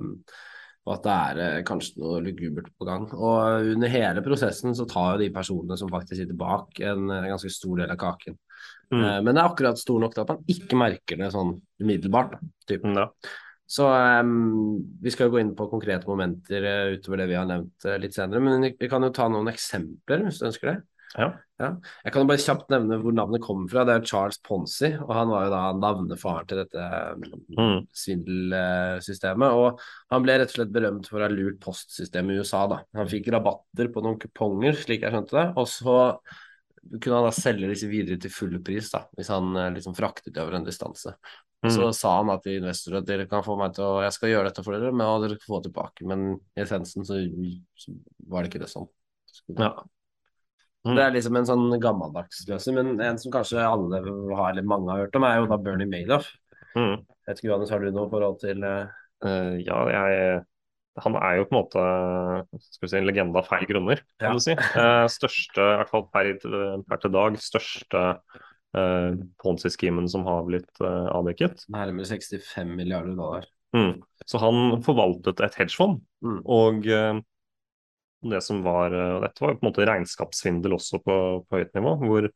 på 0.82 0.94
at 0.96 1.04
det 1.06 1.12
er 1.14 1.40
eh, 1.44 1.64
kanskje 1.66 2.00
noe 2.02 2.22
lugubert 2.24 2.70
på 2.78 2.86
gang. 2.88 3.04
Og 3.14 3.68
under 3.74 3.92
hele 3.92 4.24
prosessen 4.24 4.74
så 4.74 4.86
tar 4.90 5.14
jo 5.14 5.22
de 5.22 5.30
personene 5.34 5.78
som 5.78 5.90
faktisk 5.92 6.18
sitter 6.18 6.38
bak, 6.38 6.80
en, 6.82 7.06
en 7.06 7.28
ganske 7.30 7.50
stor 7.54 7.82
del 7.82 7.94
av 7.94 8.00
kaken. 8.00 8.38
mm, 8.92 9.04
Eh, 9.04 9.18
Men 9.22 9.32
det 9.32 9.40
er 9.40 9.48
akkurat 9.48 9.78
stor 9.78 10.02
nok 10.02 10.14
til 10.16 10.24
at 10.24 10.34
man 10.34 10.44
ikke 10.56 10.80
merker 10.80 11.22
det 11.22 11.30
sånn 11.34 11.54
umiddelbart. 11.82 12.38
Da, 12.68 13.08
Så 13.72 13.86
um, 13.88 14.82
vi 15.00 15.10
skal 15.14 15.30
jo 15.30 15.32
gå 15.32 15.40
inn 15.40 15.54
på 15.56 15.64
konkrete 15.70 16.04
momenter 16.04 16.66
utover 16.98 17.22
det 17.22 17.28
vi 17.30 17.38
har 17.38 17.46
nevnt 17.48 17.86
litt 18.02 18.12
senere, 18.12 18.42
men 18.44 18.60
vi 18.66 18.74
vi 18.76 18.88
kan 18.90 19.06
jo 19.06 19.08
ta 19.16 19.30
noen 19.32 19.48
eksempler 19.48 20.26
hvis 20.26 20.42
du 20.42 20.48
ønsker 20.50 20.68
det. 20.68 20.74
Ja. 21.16 21.30
Jeg 22.04 22.12
kan 22.14 22.26
bare 22.28 22.42
kjapt 22.42 22.68
nevne 22.72 22.98
hvor 23.02 23.14
navnet 23.16 23.42
kommer 23.44 23.70
fra. 23.70 23.84
Det 23.88 23.94
er 23.96 24.06
Charles 24.08 24.38
Ponzi, 24.44 24.90
og 24.98 25.12
han 25.16 25.28
var 25.32 25.44
jo 25.46 25.50
da 25.54 25.62
navnefaren 25.78 26.48
til 26.50 26.62
dette 26.62 26.86
Mm. 27.56 27.86
svindelsystemet. 27.92 29.52
Og 29.56 29.80
han 30.12 30.24
ble 30.24 30.38
rett 30.40 30.52
og 30.52 30.56
slett 30.58 30.72
berømt 30.74 31.08
for 31.10 31.20
å 31.20 31.26
ha 31.26 31.32
lurt 31.32 31.60
postsystemet 31.62 32.34
i 32.36 32.40
USA, 32.42 32.66
da. 32.70 32.80
Han 32.98 33.10
fikk 33.10 33.30
rabatter 33.34 33.92
på 33.92 34.02
noen 34.04 34.18
kuponger, 34.22 34.74
slik 34.78 35.02
jeg 35.06 35.12
skjønte 35.14 35.38
det, 35.38 35.46
og 35.56 35.66
så 35.70 35.96
kunne 37.00 37.20
han 37.20 37.28
da 37.28 37.34
selge 37.36 37.68
disse 37.70 37.86
videre 37.90 38.18
til 38.18 38.30
full 38.34 38.58
pris, 38.64 38.90
da, 38.90 39.04
hvis 39.16 39.28
han 39.30 39.54
eh, 39.56 39.70
liksom 39.76 39.94
fraktet 39.94 40.36
over 40.42 40.56
en 40.58 40.64
distanse. 40.66 41.14
Og 41.62 41.70
så 41.70 41.84
Mm. 41.86 41.94
sa 41.94 42.16
han 42.16 42.26
da 42.26 42.38
til 42.42 42.58
investorer 42.60 42.98
at 42.98 43.06
dere 43.06 43.26
kan 43.30 43.42
få 43.46 43.56
meg 43.56 43.72
til 43.74 43.84
å 43.84 44.02
Jeg 44.02 44.12
skal 44.16 44.28
gjøre 44.30 44.44
dette 44.50 44.64
for 44.64 44.72
dere, 44.74 44.90
men 44.90 45.20
dere 45.22 45.38
kan 45.38 45.46
få 45.46 45.62
tilbake. 45.62 46.02
Men 46.04 46.40
i 46.56 46.60
essensen 46.64 47.04
så, 47.06 47.14
så 47.78 47.94
var 48.26 48.42
det 48.42 48.50
ikke 48.50 48.64
det 48.64 48.72
sånn. 48.72 48.88
Ja. 49.56 49.84
Mm. 50.82 50.96
Det 50.98 51.02
er 51.04 51.12
liksom 51.14 51.36
en 51.38 51.46
sånn 51.46 51.66
gammeldags 51.82 52.40
løsning, 52.48 52.74
men 52.80 53.00
en 53.06 53.18
som 53.22 53.30
kanskje 53.34 53.62
alle 53.62 54.00
har, 54.02 54.48
eller 54.50 54.64
mange 54.66 54.90
har 54.90 55.04
hørt 55.04 55.14
om, 55.18 55.26
er 55.28 55.36
jo 55.38 55.50
da 55.52 55.58
Bernie 55.62 55.86
Madoff. 55.86 56.26
Mm. 56.74 56.96
Jeg 57.06 57.28
vet 57.28 57.38
ikke, 57.38 57.50
Johannes, 57.52 57.70
har 57.70 57.78
du 57.84 57.90
noe 57.94 58.10
forhold 58.10 58.40
til 58.42 58.64
uh... 58.66 58.88
Eh, 59.22 59.60
ja, 59.62 59.76
jeg 59.92 60.40
Han 61.04 61.14
er 61.16 61.36
jo 61.38 61.44
på 61.46 61.54
en 61.54 61.60
måte 61.60 61.82
skal 62.66 62.82
vi 62.84 62.88
si, 62.90 62.96
en 62.98 63.06
legende 63.06 63.38
av 63.38 63.46
feil 63.48 63.62
grunner, 63.70 64.02
kan 64.20 64.32
Ja. 64.32 64.32
du 64.34 64.42
si. 64.42 64.56
Eh, 64.82 65.06
største, 65.08 65.62
i 65.62 65.76
hvert 65.80 65.92
fall 65.92 66.08
per, 66.12 66.32
per 66.88 67.00
til 67.04 67.14
dag, 67.14 67.38
største 67.40 68.02
uh, 68.76 69.10
Ponzi-skimen 69.40 70.08
som 70.10 70.26
har 70.26 70.42
blitt 70.48 70.82
eh, 70.82 71.06
avdekket. 71.14 71.64
nærmere 71.72 72.04
65 72.10 72.74
milliarder 72.76 73.14
dollar? 73.16 73.46
Mm. 73.76 74.02
Så 74.26 74.40
han 74.42 74.82
forvaltet 74.84 75.40
et 75.46 75.54
hedgefond, 75.62 76.02
Mm. 76.22 76.40
og 76.44 76.84
eh, 76.86 77.20
det 78.30 78.40
som 78.44 78.62
var 78.64 78.94
eh, 78.94 79.20
Dette 79.24 79.44
var 79.44 79.56
på 79.56 79.64
en 79.64 79.70
måte 79.70 79.86
regnskapssvindel 79.88 80.76
også 80.76 81.02
på, 81.02 81.16
på 81.48 81.60
høyt 81.60 81.72
nivå, 81.78 81.94
hvor, 82.02 82.28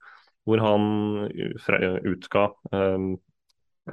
hvor 0.49 0.63
han 0.63 0.87
utga 2.07 2.49
um, 2.73 3.13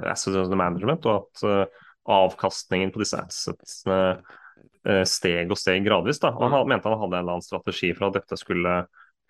asset 0.02 0.34
under 0.34 0.58
management, 0.58 1.06
og 1.06 1.22
at 1.22 1.44
uh, 1.46 1.84
avkastningen 2.14 2.90
på 2.94 3.02
disse 3.02 3.20
assetsene 3.20 4.00
uh, 4.18 5.04
steg 5.08 5.52
og 5.52 5.60
steg 5.60 5.86
gradvis. 5.86 6.20
Da. 6.22 6.34
Og 6.34 6.50
han 6.50 6.68
mente 6.70 6.90
han 6.90 7.00
hadde 7.00 7.18
en 7.18 7.22
eller 7.22 7.38
annen 7.38 7.46
strategi 7.46 7.94
for 7.94 8.10
at 8.10 8.18
dette 8.18 8.38
skulle 8.40 8.82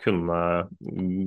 kunne 0.02 0.68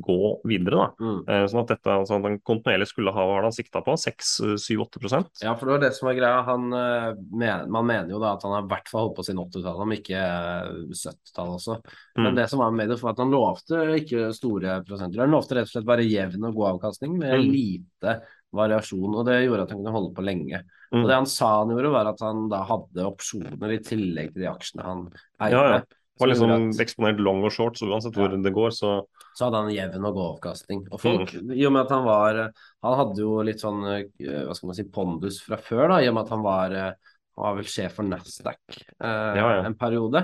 gå 0.03 0.17
videre. 0.47 0.75
Da. 0.75 0.87
Mm. 0.99 1.19
Eh, 1.27 1.45
sånn 1.49 1.61
at 1.63 1.71
dette, 1.71 1.93
altså, 1.93 2.17
han 2.19 2.39
kontinuerlig 2.45 2.87
skulle 2.89 3.13
ha 3.15 3.25
hva 3.29 3.37
han 3.45 3.55
sikta 3.55 3.81
på, 3.85 3.95
6-7-8 3.97 5.21
Ja, 5.43 5.53
for 5.55 5.65
det 5.65 5.73
var 5.75 5.83
det 5.85 5.91
som 5.95 6.07
var 6.09 6.17
greia. 6.19 6.41
Han, 6.47 6.67
eh, 6.73 7.65
man 7.67 7.87
mener 7.87 8.11
jo 8.11 8.19
da 8.19 8.33
at 8.35 8.43
han 8.43 8.53
har 8.57 8.65
i 8.65 8.71
hvert 8.73 8.91
fall 8.91 9.07
holdt 9.07 9.17
på 9.17 9.25
siden 9.27 9.41
80-tallet, 9.45 9.83
om 9.87 9.95
ikke 9.95 10.19
eh, 10.19 10.71
70-tallet 10.91 11.59
også. 11.59 11.79
Men 12.17 12.31
Mm. 12.33 12.35
det 12.35 12.49
som 12.49 12.59
var 12.59 12.71
med 12.71 12.89
det, 12.89 13.01
var 13.01 13.11
at 13.15 13.19
han 13.23 13.31
lovte 13.31 13.83
ikke 14.01 14.33
store 14.33 14.81
prosenter. 14.83 15.21
Han 15.23 15.31
lovte 15.31 15.55
rett 15.55 15.69
og 15.69 15.75
slett 15.75 15.85
bare 15.87 16.03
jevn 16.07 16.43
og 16.49 16.55
god 16.55 16.71
avkastning 16.75 17.17
med 17.17 17.37
Mm. 17.37 17.51
lite 17.51 18.21
variasjon, 18.53 19.13
og 19.15 19.25
det 19.27 19.45
gjorde 19.45 19.63
at 19.63 19.71
han 19.71 19.79
kunne 19.83 19.91
holde 19.95 20.13
på 20.15 20.23
lenge. 20.23 20.61
Mm. 20.93 21.01
Og 21.03 21.07
det 21.09 21.15
han 21.15 21.25
sa 21.25 21.59
han 21.59 21.69
gjorde, 21.73 21.91
var 21.91 22.07
at 22.07 22.19
han 22.23 22.47
da 22.49 22.63
hadde 22.63 23.03
opsjoner 23.05 23.73
i 23.75 23.79
tillegg 23.83 24.33
til 24.33 24.43
de 24.43 24.47
aksjene 24.47 24.83
han 24.87 25.01
eide. 25.41 25.51
Ja, 25.51 25.63
ja. 25.75 25.81
Var 26.19 26.33
Som 26.35 26.49
liksom 26.49 26.71
at- 26.73 26.81
eksponert 26.85 27.19
long 27.19 27.43
og 27.43 27.51
short, 27.51 27.77
så 27.77 27.87
uansett 27.89 28.13
hvor 28.17 28.29
det 28.43 28.53
går, 28.53 28.71
så 28.75 28.91
så 29.37 29.45
hadde 29.51 29.59
han 29.61 29.69
jevn 29.75 30.05
og 30.09 30.13
god 30.15 30.27
avkastning. 30.39 30.79
Og 30.91 30.99
folk, 30.99 31.33
i 31.53 31.65
og 31.67 31.71
med 31.75 31.83
at 31.85 31.91
han 31.93 32.03
var 32.05 32.39
Han 32.83 32.97
hadde 32.97 33.21
jo 33.21 33.35
litt 33.45 33.59
sånn 33.61 33.83
eh, 33.85 34.05
hva 34.47 34.55
skal 34.57 34.67
man 34.71 34.75
si, 34.79 34.83
pondus 34.89 35.41
fra 35.45 35.57
før, 35.61 35.87
da, 35.89 35.99
i 36.01 36.07
og 36.09 36.15
med 36.17 36.23
at 36.25 36.29
han 36.33 36.41
var 36.41 36.71
eh, 36.73 36.93
Han 37.37 37.43
var 37.45 37.55
vel 37.59 37.69
sjef 37.69 37.93
for 37.99 38.03
Nasdaq 38.09 38.57
eh, 38.73 39.35
Ja, 39.37 39.49
ja. 39.59 39.63
en 39.67 39.75
periode. 39.77 40.23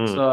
Mm. 0.00 0.08
Så, 0.10 0.24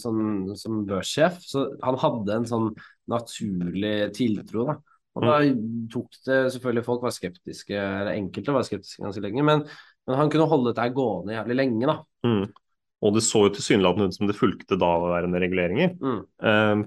sånn, 0.00 0.56
som 0.56 0.84
børssjef. 0.88 1.40
Så 1.42 1.66
han 1.82 1.98
hadde 2.00 2.32
en 2.38 2.46
sånn 2.48 2.70
naturlig 3.10 4.12
tiltro, 4.16 4.66
da. 4.70 4.76
Og 5.18 5.22
da 5.26 5.38
Mm. 5.42 5.88
tok 5.90 6.08
det 6.24 6.52
selvfølgelig 6.54 6.84
Folk 6.86 7.02
var 7.02 7.10
skeptiske, 7.10 7.74
eller 7.74 8.12
enkelte 8.14 8.52
var 8.54 8.62
skeptiske 8.62 9.02
ganske 9.02 9.20
lenge, 9.20 9.42
men, 9.44 9.64
men 10.06 10.16
han 10.16 10.30
kunne 10.30 10.46
holde 10.48 10.72
dette 10.72 10.94
gående 10.94 11.34
jævlig 11.34 11.56
lenge, 11.56 11.86
da. 11.86 11.96
mm. 12.24 12.52
Og 13.00 13.14
det 13.16 13.22
så 13.24 13.46
jo 13.46 13.52
tilsynelatende 13.56 14.10
ut 14.10 14.16
som 14.16 14.28
det 14.28 14.36
fulgte 14.36 14.76
daværende 14.80 15.40
reguleringer. 15.40 15.94
Mm. 16.00 16.24
Eh, 16.50 16.82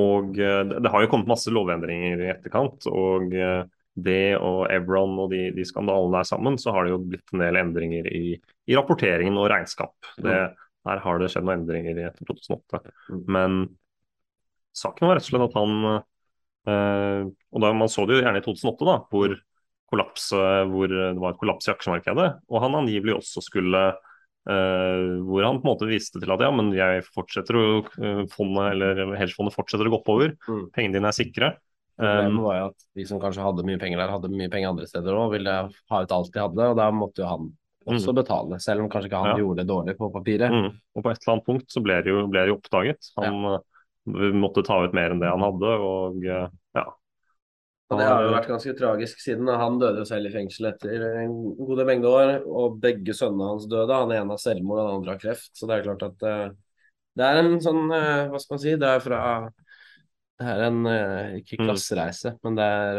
og 0.00 0.34
eh, 0.40 0.60
det, 0.66 0.82
det 0.82 0.90
har 0.90 1.04
jo 1.04 1.10
kommet 1.12 1.30
masse 1.30 1.52
lovendringer 1.54 2.20
i 2.24 2.30
etterkant. 2.32 2.88
Og 2.90 3.34
eh, 3.38 3.62
det 3.94 4.34
og 4.42 4.66
Evron 4.74 5.14
og 5.22 5.30
de, 5.30 5.46
de 5.54 5.66
skandalene 5.66 6.18
der 6.18 6.26
sammen, 6.26 6.58
så 6.58 6.74
har 6.74 6.84
det 6.84 6.94
jo 6.94 7.02
blitt 7.06 7.34
en 7.34 7.44
del 7.44 7.60
endringer 7.60 8.08
i, 8.10 8.34
i 8.34 8.76
rapporteringen 8.76 9.38
og 9.38 9.48
regnskap. 9.52 9.94
Det, 10.18 10.38
her 10.84 11.02
har 11.04 11.20
det 11.20 11.30
skjedd 11.32 11.46
noen 11.46 11.62
endringer 11.62 12.00
i 12.00 12.06
etter 12.08 12.26
2008. 12.26 12.82
Mm. 13.08 13.22
Men 13.36 13.60
saken 14.74 15.08
var 15.08 15.20
rett 15.20 15.28
og 15.28 15.30
slett 15.30 15.46
at 15.46 15.58
han 15.60 15.76
eh, 15.94 17.20
Og 17.54 17.62
da 17.62 17.70
man 17.76 17.92
så 17.92 18.04
det 18.08 18.18
jo 18.18 18.24
gjerne 18.24 18.42
i 18.42 18.44
2008, 18.44 18.88
da, 18.90 18.96
hvor, 19.14 19.36
kollaps, 19.94 20.26
hvor 20.34 20.90
det 20.90 21.22
var 21.22 21.36
et 21.36 21.38
kollaps 21.38 21.70
i 21.70 21.72
aksjemarkedet. 21.76 22.28
Og 22.50 22.66
han 22.66 22.80
angivelig 22.80 23.20
også 23.20 23.44
skulle 23.46 23.86
eh, 24.50 25.04
hvor 25.24 25.46
han 25.46 25.60
på 25.60 25.66
en 25.68 25.72
måte 25.72 25.88
viste 25.90 26.20
til 26.22 26.32
at 26.34 26.42
ja, 26.44 26.50
men 26.54 26.72
jeg 26.76 27.04
fortsetter 27.08 27.58
å 27.58 27.66
eh, 27.84 28.24
fondet, 28.32 28.72
eller 28.74 29.14
hedgefondet 29.18 29.56
fortsetter 29.56 29.88
å 29.88 29.94
gå 29.94 30.00
oppover. 30.02 30.34
Mm. 30.48 30.64
Pengene 30.74 30.98
dine 30.98 31.12
er 31.12 31.16
sikre. 31.16 31.54
Problemet 31.94 32.34
Um, 32.34 32.40
var 32.42 32.56
jo 32.58 32.62
at 32.72 32.86
de 32.98 33.04
som 33.06 33.20
kanskje 33.22 33.44
hadde 33.44 33.62
mye 33.68 33.78
penger 33.78 34.00
der, 34.02 34.10
hadde 34.10 34.30
mye 34.32 34.50
penger 34.50 34.72
andre 34.72 34.88
steder 34.90 35.14
òg, 35.14 35.28
ville 35.36 35.52
ha 35.70 36.00
ut 36.02 36.14
alt 36.16 36.32
de 36.34 36.40
hadde, 36.42 36.64
og 36.72 36.80
da 36.80 36.88
måtte 36.90 37.22
jo 37.22 37.28
han 37.30 37.52
også 37.86 38.14
betale, 38.16 38.58
selv 38.64 38.82
om 38.82 38.88
kanskje 38.90 39.10
ikke 39.10 39.20
han 39.20 39.28
Mm. 39.28 39.36
Ja. 39.36 39.42
gjorde 39.44 39.60
det 39.60 39.68
dårlig 39.68 39.94
på 39.98 40.08
papiret. 40.10 40.50
mm. 40.50 40.70
Og 40.96 41.04
på 41.04 41.10
et 41.12 41.20
eller 41.20 41.32
annet 41.34 41.46
punkt 41.46 41.70
så 41.70 41.82
ble 41.84 42.00
det 42.02 42.10
jo, 42.10 42.26
ble 42.32 42.40
det 42.42 42.50
jo 42.50 42.56
oppdaget. 42.58 43.10
Han 43.20 43.38
ja. 43.46 43.60
måtte 44.34 44.64
ta 44.66 44.80
ut 44.82 44.96
mer 44.96 45.14
enn 45.14 45.20
det 45.22 45.30
han 45.30 45.44
hadde, 45.44 45.70
og 45.86 46.24
eh. 46.26 46.48
Og 47.94 48.00
det 48.00 48.06
har 48.10 48.24
jo 48.26 48.32
vært 48.34 48.48
ganske 48.50 48.74
tragisk 48.78 49.20
siden 49.22 49.48
han 49.48 49.78
døde 49.80 50.02
jo 50.02 50.08
selv 50.08 50.28
i 50.28 50.34
fengsel 50.34 50.68
etter 50.72 51.04
en 51.22 51.34
god 51.58 51.82
mengde 51.86 52.10
år, 52.10 52.32
og 52.44 52.78
begge 52.82 53.14
sønnene 53.16 53.52
hans 53.52 53.68
døde. 53.70 53.94
Han 53.94 54.14
ene 54.14 54.34
har 54.34 54.40
selvmord, 54.42 54.80
og 54.82 54.88
den 54.88 54.96
andre 54.98 55.14
har 55.14 55.22
kreft. 55.22 55.50
Så 55.54 55.68
det 55.70 55.76
er 55.78 55.86
klart 55.86 56.06
at 56.08 56.24
eh, 56.30 56.46
det 57.14 57.26
er 57.28 57.40
en 57.40 57.52
sånn, 57.62 57.84
eh, 57.94 58.24
hva 58.32 58.40
skal 58.42 58.56
man 58.56 58.64
si, 58.64 58.74
det 58.80 58.90
er 58.90 59.04
fra 59.04 59.20
Det 60.34 60.50
er 60.50 60.64
en 60.66 60.86
eh, 60.90 61.36
ikke 61.38 61.60
Mm. 61.60 61.68
klassereise, 61.68 62.34
men 62.42 62.56
det 62.58 62.64
er, 62.66 62.96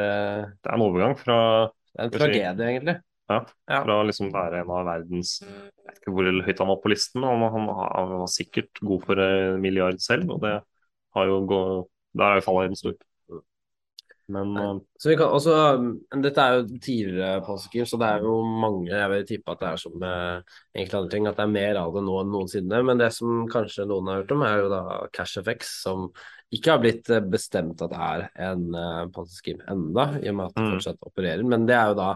Det 0.64 0.72
er 0.72 0.78
en 0.78 0.86
overgang 0.86 1.18
fra, 1.20 1.38
det 1.68 2.00
er 2.00 2.06
en 2.06 2.14
tragedie, 2.16 2.70
egentlig. 2.72 2.96
ja, 3.30 3.40
fra 3.68 3.98
liksom 4.08 4.32
være 4.32 4.62
en 4.62 4.72
av 4.72 4.86
verdens 4.88 5.42
Jeg 5.42 5.90
vet 5.90 6.00
ikke 6.00 6.14
hvor 6.16 6.30
høyt 6.48 6.62
han 6.62 6.72
var 6.72 6.80
på 6.84 6.92
listen, 6.94 7.22
men 7.22 7.44
han, 7.44 7.68
han, 7.68 7.90
han 7.92 8.14
var 8.22 8.32
sikkert 8.32 8.82
god 8.82 9.04
for 9.10 9.20
en 9.20 9.60
milliard 9.62 10.00
selv, 10.00 10.32
og 10.32 10.42
det 10.46 10.56
har 11.18 11.28
jo 11.28 11.42
gått 11.50 11.92
Der 12.16 12.32
er 12.32 12.40
jo 12.40 12.46
fallet 12.48 12.72
en 12.72 12.80
stor. 12.80 12.96
Men 14.28 14.56
eh, 14.58 14.78
Så 14.98 15.10
vi 15.12 15.16
kan 15.20 15.34
også, 15.38 15.56
men 15.80 16.22
Dette 16.24 16.42
er 16.42 16.56
jo 16.56 16.80
tidligere 16.82 17.42
Ponzi-scheme, 17.46 17.86
så 17.86 18.00
det 18.02 18.08
er 18.10 18.24
jo 18.26 18.38
mange 18.42 18.90
Jeg 18.90 19.10
vil 19.12 19.26
tippe 19.30 19.54
at 19.54 19.60
det 19.62 19.68
er 19.70 19.82
som 19.84 19.98
med 20.02 20.56
enkelte 20.74 21.02
andre 21.02 21.12
ting, 21.14 21.28
at 21.30 21.38
det 21.38 21.44
er 21.46 21.52
mer 21.54 21.82
av 21.82 21.92
det 21.94 22.04
nå 22.08 22.16
enn 22.22 22.32
noensinne. 22.34 22.80
Men 22.88 23.02
det 23.02 23.12
som 23.14 23.44
kanskje 23.52 23.86
noen 23.90 24.10
har 24.10 24.24
hørt 24.24 24.34
om, 24.34 24.46
er 24.48 24.64
jo 24.64 24.72
da 24.74 24.82
CashFX, 25.14 25.76
som 25.84 26.08
ikke 26.56 26.72
har 26.72 26.82
blitt 26.82 27.10
eh, 27.14 27.22
bestemt 27.36 27.82
at 27.86 27.94
det 27.94 28.02
er 28.08 28.26
en 28.48 28.66
uh, 28.74 29.06
Ponzi-scheme 29.14 29.66
enda, 29.72 30.08
i 30.22 30.30
og 30.32 30.40
med 30.40 30.46
at 30.50 30.56
det 30.58 30.66
Mm. 30.66 30.72
fortsatt 30.74 31.06
opererer. 31.10 31.46
Men 31.46 31.66
det 31.70 31.76
er 31.78 31.92
jo 31.92 32.00
da 32.00 32.10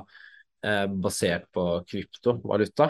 eh, 0.64 0.86
basert 0.88 1.46
på 1.54 1.64
kryptovaluta. 1.88 2.90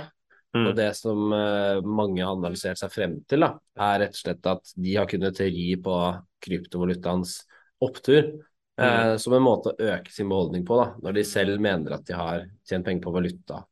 mm, 0.55 0.67
Og 0.67 0.75
det 0.75 0.89
som 0.97 1.31
eh, 1.33 1.79
mange 1.85 2.23
har 2.23 2.35
analysert 2.35 2.79
seg 2.81 2.91
frem 2.91 3.19
til, 3.29 3.43
da, 3.45 3.51
er 3.77 3.99
rett 4.05 4.15
og 4.15 4.21
slett 4.23 4.47
at 4.49 4.71
de 4.75 4.95
har 4.95 5.05
kunnet 5.11 5.39
ri 5.43 5.75
på 5.77 5.97
kryptovalutaens 6.41 7.43
opptur. 7.81 8.31
Eh, 8.79 9.17
som 9.17 9.33
en 9.35 9.43
måte 9.43 9.73
å 9.73 9.89
øke 9.93 10.11
sin 10.13 10.29
beholdning 10.29 10.63
på, 10.67 10.77
da, 10.79 10.93
når 11.03 11.13
de 11.19 11.23
selv 11.27 11.59
mener 11.63 11.97
at 11.97 12.05
de 12.07 12.13
har 12.15 12.45
tjent 12.67 12.85
penger 12.85 13.03
på 13.03 13.13
valuta 13.15 13.65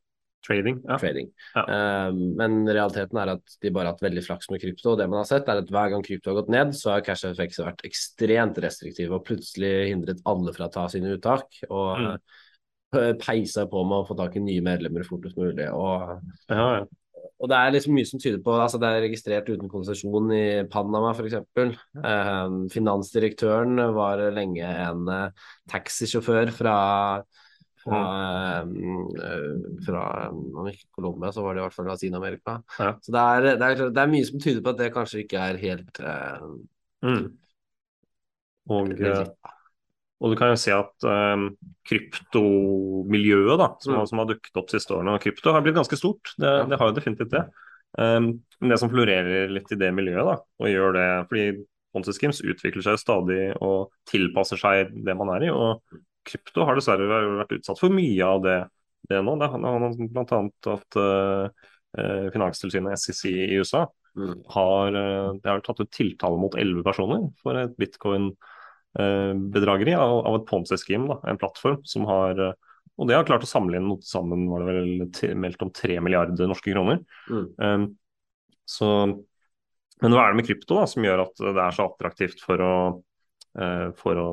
trading. 0.47 0.77
Ja. 0.87 0.97
trading. 0.97 1.29
Ja. 1.55 1.63
Eh, 1.67 2.11
men 2.39 2.61
realiteten 2.67 3.17
er 3.19 3.33
at 3.33 3.55
de 3.61 3.71
bare 3.75 3.89
har 3.89 3.93
hatt 3.97 4.03
veldig 4.05 4.23
flaks 4.23 4.49
med 4.53 4.61
krypto. 4.61 4.93
Og 4.93 4.97
det 5.01 5.09
man 5.09 5.19
har 5.19 5.27
sett, 5.27 5.47
er 5.51 5.59
at 5.61 5.71
hver 5.73 5.89
gang 5.91 6.03
krypto 6.05 6.31
har 6.31 6.41
gått 6.41 6.51
ned, 6.53 6.75
så 6.77 6.93
har 6.93 7.01
CashFX 7.07 7.59
vært 7.65 7.83
ekstremt 7.87 8.59
restriktive 8.63 9.17
og 9.17 9.25
plutselig 9.27 9.73
hindret 9.89 10.21
alle 10.25 10.53
fra 10.55 10.69
å 10.69 10.71
ta 10.71 10.87
sine 10.93 11.17
uttak. 11.17 11.47
Og 11.69 11.97
Mm. 11.99 12.19
eh, 12.95 13.13
peisa 13.19 13.65
på 13.67 13.83
med 13.83 13.97
å 13.99 14.07
få 14.07 14.15
tak 14.15 14.37
i 14.37 14.39
nye 14.39 14.61
medlemmer 14.63 15.03
fortest 15.03 15.35
mulig. 15.35 15.67
Og 15.73 16.21
Ja, 16.49 16.79
ja. 16.79 16.85
Og 17.37 17.49
det 17.51 17.57
er 17.57 17.73
liksom 17.75 17.93
mye 17.93 18.09
som 18.09 18.21
tyder 18.21 18.39
på 18.41 18.53
altså 18.57 18.79
Det 18.81 18.89
er 18.89 19.03
registrert 19.05 19.49
uten 19.49 19.69
konsesjon 19.69 20.31
i 20.33 20.45
Panama 20.73 21.11
f.eks. 21.13 21.35
Eh, 21.37 22.55
finansdirektøren 22.73 23.83
var 23.97 24.23
lenge 24.33 24.65
en 24.65 25.11
eh, 25.13 25.51
taxisjåfør 25.73 26.53
fra 26.55 26.77
fra, 27.87 27.99
eh, 28.67 29.51
fra 29.85 30.01
om 30.33 30.65
ikke 30.67 30.89
Colombia, 30.97 31.29
så 31.31 31.45
var 31.45 31.55
det 31.55 31.61
i 31.61 31.63
hvert 31.63 31.75
fall 31.77 31.87
Latin-Amerika. 31.87 32.57
Ja. 32.81 32.89
Så 32.99 33.13
det 33.15 33.21
er, 33.21 33.45
det, 33.47 33.69
er, 33.69 33.91
det 33.95 34.01
er 34.01 34.09
mye 34.11 34.27
som 34.27 34.41
tyder 34.43 34.63
på 34.65 34.73
at 34.73 34.81
det 34.81 34.89
kanskje 34.91 35.21
ikke 35.23 35.45
er 35.45 35.61
helt 35.61 36.01
eh, 36.03 36.49
Mm. 37.05 37.37
Og, 38.73 38.87
legit. 38.87 39.29
Og 40.21 40.31
du 40.33 40.35
kan 40.39 40.49
jo 40.49 40.57
se 40.59 40.71
at 40.73 41.05
um, 41.05 41.49
kryptomiljøet 41.87 43.57
da, 43.59 43.67
som, 43.79 43.93
Mm. 43.93 43.97
har- 43.99 44.05
som 44.07 44.17
har 44.19 44.25
dukket 44.25 44.57
opp 44.57 44.69
siste 44.69 44.93
årene, 44.95 45.13
og 45.15 45.21
krypto 45.21 45.51
har 45.53 45.61
blitt 45.61 45.75
ganske 45.75 45.97
stort. 45.97 46.33
Det, 46.37 46.45
Ja. 46.47 46.63
det 46.65 46.79
har 46.79 46.87
jo 46.89 46.95
definitivt 46.99 47.29
det. 47.29 47.45
Um, 47.97 48.41
men 48.59 48.69
det 48.69 48.79
som 48.79 48.89
florerer 48.89 49.49
litt 49.49 49.71
i 49.71 49.75
det 49.75 49.93
miljøet, 49.93 50.25
da, 50.25 50.35
og 50.59 50.67
gjør 50.67 50.93
det 50.93 51.29
fordi 51.29 51.65
Ponzi-skims 51.95 52.41
utvikler 52.43 52.83
seg 52.83 52.97
stadig 52.99 53.55
og 53.61 53.89
tilpasser 54.05 54.57
seg 54.59 54.91
det 55.05 55.15
man 55.17 55.29
er 55.29 55.45
i. 55.47 55.49
og 55.49 55.81
Krypto 56.25 56.65
har 56.65 56.75
dessverre 56.75 57.07
vært 57.07 57.55
utsatt 57.59 57.79
for 57.79 57.89
mye 57.89 58.21
av 58.21 58.41
det, 58.43 58.69
det 59.09 59.23
nå. 59.23 59.37
Det 59.39 59.49
har 59.49 59.59
bl.a. 60.11 60.73
at 60.73 60.97
uh, 60.97 62.29
Finanstilsynet 62.31 62.97
SEC 62.99 63.25
i 63.31 63.55
USA 63.57 63.87
Mm. 64.17 64.43
har, 64.49 64.87
eh, 64.87 65.31
det 65.43 65.45
har 65.45 65.59
tatt 65.61 65.79
ut 65.79 65.91
tiltale 65.91 66.39
mot 66.39 66.51
elleve 66.55 66.83
personer 66.83 67.31
for 67.43 67.53
et 67.55 67.77
bitcoin-bedrageri 68.95 69.93
av, 69.93 70.25
av 70.25 70.35
et 70.39 70.47
Ponzi-scheme, 70.47 71.19
en 71.27 71.37
plattform 71.37 71.81
som 71.85 72.05
har 72.05 72.39
eh, 72.39 72.53
Og 72.97 73.07
det 73.07 73.15
har 73.15 73.25
klart 73.27 73.43
å 73.43 73.49
samle 73.49 73.77
inn 73.77 73.87
noe 73.87 74.01
til 74.01 74.09
sammen 74.09 74.47
var 74.49 74.63
det 74.63 74.73
vel 74.73 75.35
meldt 75.37 75.61
om 75.61 75.69
3 75.69 75.99
milliarder 76.01 76.47
norske 76.49 76.71
kroner. 76.73 77.03
Mm. 77.29 77.43
Um, 77.61 77.83
så, 78.65 78.87
men 80.01 80.15
hva 80.15 80.23
er 80.23 80.33
det 80.33 80.39
med 80.39 80.47
krypto 80.47 80.79
da, 80.79 80.87
som 80.89 81.05
gjør 81.05 81.27
at 81.27 81.43
det 81.43 81.61
er 81.61 81.75
så 81.77 81.85
attraktivt 81.91 82.41
for 82.41 82.63
å, 82.65 82.77
uh, 83.61 83.89
for 83.99 84.17
å 84.17 84.31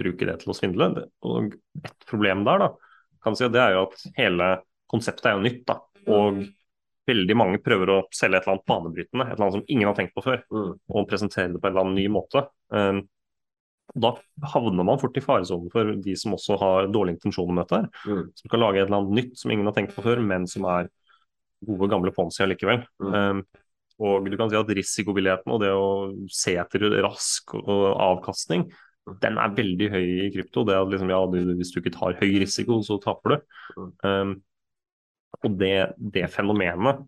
bruke 0.00 0.24
det 0.24 0.38
til 0.40 0.54
å 0.54 0.56
svindle? 0.56 0.88
Og 1.28 1.52
et 1.84 2.08
problem 2.08 2.46
der 2.48 2.64
da, 2.64 2.70
kan 3.20 3.36
si 3.36 3.44
at 3.44 3.52
det 3.52 3.60
er 3.60 3.76
jo 3.76 3.84
at 3.90 4.08
hele 4.16 4.48
konseptet 4.88 5.28
er 5.28 5.36
jo 5.36 5.44
nytt. 5.44 5.66
da, 5.68 5.82
og 6.08 6.40
veldig 7.08 7.36
mange 7.36 7.60
prøver 7.64 7.90
å 7.94 8.00
selge 8.14 8.38
et 8.38 8.46
eller 8.46 8.58
annet 8.58 8.68
banebrytende, 8.70 9.26
et 9.26 9.34
eller 9.34 9.46
annet 9.46 9.56
som 9.58 9.68
ingen 9.74 9.88
har 9.90 9.96
tenkt 9.98 10.14
på 10.16 10.24
før, 10.26 10.42
Mm. 10.52 10.72
og 10.90 11.08
presentere 11.10 11.52
det 11.54 11.60
på 11.62 11.66
en 11.68 11.72
eller 11.72 11.84
annen 11.86 11.98
ny 11.98 12.08
måte. 12.12 12.44
Um, 12.70 13.00
da 13.96 14.10
havner 14.52 14.84
man 14.84 14.98
fort 15.00 15.16
i 15.16 15.24
faresonen 15.24 15.70
for 15.72 15.94
de 16.04 16.14
som 16.20 16.34
også 16.36 16.58
har 16.60 16.88
dårlige 16.92 17.16
intensjoner 17.16 17.54
med 17.56 17.66
dette. 17.66 17.78
her, 17.80 17.88
Mm. 18.14 18.26
Som 18.36 18.50
kan 18.52 18.60
lage 18.60 18.76
et 18.82 18.86
eller 18.86 18.98
annet 19.00 19.16
nytt 19.24 19.38
som 19.38 19.50
ingen 19.50 19.64
har 19.64 19.72
tenkt 19.72 19.94
på 19.96 20.02
før, 20.04 20.20
men 20.22 20.46
som 20.46 20.64
er 20.68 20.90
gode, 21.66 21.88
gamle 21.90 22.12
Ponzi 22.12 22.44
allikevel. 22.44 22.84
Mm. 23.00 23.14
Um, 23.14 23.46
og 23.98 24.28
du 24.30 24.36
kan 24.36 24.50
si 24.50 24.54
at 24.56 24.66
risikobilligheten 24.68 25.50
og 25.50 25.60
det 25.60 25.70
å 25.74 26.28
se 26.30 26.54
etter 26.54 26.84
rask 27.02 27.54
og 27.54 27.96
avkastning, 27.98 28.70
den 29.22 29.38
er 29.38 29.48
veldig 29.56 29.88
høy 29.90 30.26
i 30.26 30.30
krypto. 30.30 30.66
Det 30.68 30.76
at 30.76 30.86
liksom, 30.92 31.08
ja, 31.08 31.18
du, 31.26 31.54
hvis 31.56 31.72
du 31.72 31.80
ikke 31.80 31.94
tar 31.96 32.12
høy 32.20 32.38
risiko, 32.44 32.82
så 32.84 33.00
taper 33.02 33.38
du. 33.38 33.42
Um, 34.04 34.42
og 35.46 35.54
det, 35.60 35.74
det 35.98 36.26
fenomenet 36.32 37.04